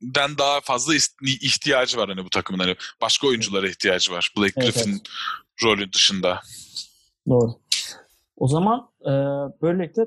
Griffin'den 0.00 0.38
daha 0.38 0.60
fazla 0.60 0.94
ihtiyacı 1.22 1.98
var 1.98 2.08
hani 2.08 2.24
bu 2.24 2.30
takımın. 2.30 2.58
Hani 2.58 2.76
başka 3.00 3.26
oyunculara 3.26 3.68
ihtiyacı 3.68 4.12
var. 4.12 4.32
Black 4.36 4.54
Evet, 4.56 4.74
Griffin 4.74 4.90
evet. 4.90 5.02
rolü 5.64 5.92
dışında. 5.92 6.40
Doğru. 7.28 7.50
O 8.36 8.48
zaman 8.48 8.88
e, 9.02 9.12
böylelikle 9.62 10.02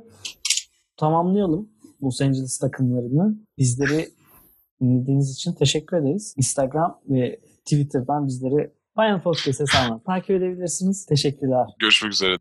tamamlayalım 0.97 1.69
Los 2.03 2.21
Angeles 2.21 2.59
takımlarını. 2.59 3.35
Bizleri 3.57 4.09
dinlediğiniz 4.81 5.33
için 5.33 5.53
teşekkür 5.53 5.97
ederiz. 5.97 6.33
Instagram 6.37 6.99
ve 7.09 7.39
Twitter'dan 7.65 8.27
bizleri 8.27 8.71
Final 8.95 9.21
Podcast 9.21 9.59
hesabından 9.59 10.03
takip 10.03 10.29
edebilirsiniz. 10.29 11.05
Teşekkürler. 11.05 11.65
Görüşmek 11.79 12.13
üzere. 12.13 12.37